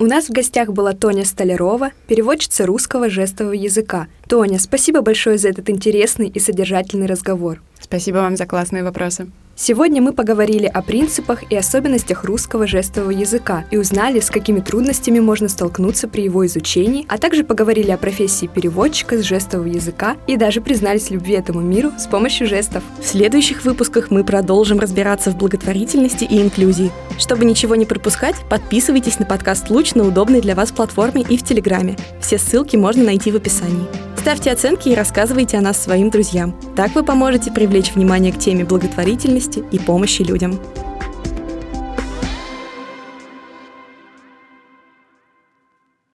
У 0.00 0.06
нас 0.06 0.28
в 0.28 0.32
гостях 0.32 0.68
была 0.68 0.92
Тоня 0.92 1.24
Столярова, 1.24 1.90
переводчица 2.06 2.66
русского 2.66 3.10
жестового 3.10 3.52
языка. 3.52 4.06
Тоня, 4.28 4.60
спасибо 4.60 5.00
большое 5.00 5.38
за 5.38 5.48
этот 5.48 5.68
интересный 5.70 6.28
и 6.28 6.38
содержательный 6.38 7.06
разговор. 7.06 7.60
Спасибо 7.80 8.18
вам 8.18 8.36
за 8.36 8.46
классные 8.46 8.84
вопросы. 8.84 9.28
Сегодня 9.60 10.00
мы 10.00 10.12
поговорили 10.12 10.66
о 10.66 10.82
принципах 10.82 11.42
и 11.50 11.56
особенностях 11.56 12.22
русского 12.22 12.68
жестового 12.68 13.10
языка 13.10 13.64
и 13.72 13.76
узнали, 13.76 14.20
с 14.20 14.30
какими 14.30 14.60
трудностями 14.60 15.18
можно 15.18 15.48
столкнуться 15.48 16.06
при 16.06 16.22
его 16.22 16.46
изучении, 16.46 17.04
а 17.08 17.18
также 17.18 17.42
поговорили 17.42 17.90
о 17.90 17.98
профессии 17.98 18.46
переводчика 18.46 19.18
с 19.18 19.22
жестового 19.22 19.66
языка 19.66 20.16
и 20.28 20.36
даже 20.36 20.60
признались 20.60 21.10
любви 21.10 21.34
этому 21.34 21.60
миру 21.60 21.90
с 21.98 22.06
помощью 22.06 22.46
жестов. 22.46 22.84
В 23.00 23.04
следующих 23.04 23.64
выпусках 23.64 24.12
мы 24.12 24.22
продолжим 24.22 24.78
разбираться 24.78 25.32
в 25.32 25.36
благотворительности 25.36 26.22
и 26.22 26.40
инклюзии. 26.40 26.92
Чтобы 27.18 27.44
ничего 27.44 27.74
не 27.74 27.84
пропускать, 27.84 28.36
подписывайтесь 28.48 29.18
на 29.18 29.26
подкаст 29.26 29.70
«Луч» 29.70 29.96
на 29.96 30.06
удобной 30.06 30.40
для 30.40 30.54
вас 30.54 30.70
платформе 30.70 31.22
и 31.28 31.36
в 31.36 31.42
Телеграме. 31.42 31.96
Все 32.20 32.38
ссылки 32.38 32.76
можно 32.76 33.02
найти 33.02 33.32
в 33.32 33.36
описании. 33.36 33.88
Ставьте 34.18 34.50
оценки 34.50 34.90
и 34.90 34.94
рассказывайте 34.94 35.56
о 35.56 35.62
нас 35.62 35.82
своим 35.82 36.10
друзьям. 36.10 36.54
Так 36.76 36.94
вы 36.94 37.02
поможете 37.02 37.50
привлечь 37.50 37.94
внимание 37.94 38.30
к 38.30 38.38
теме 38.38 38.64
благотворительности 38.64 39.47
и 39.56 39.78
помощи 39.78 40.22
людям. 40.22 40.58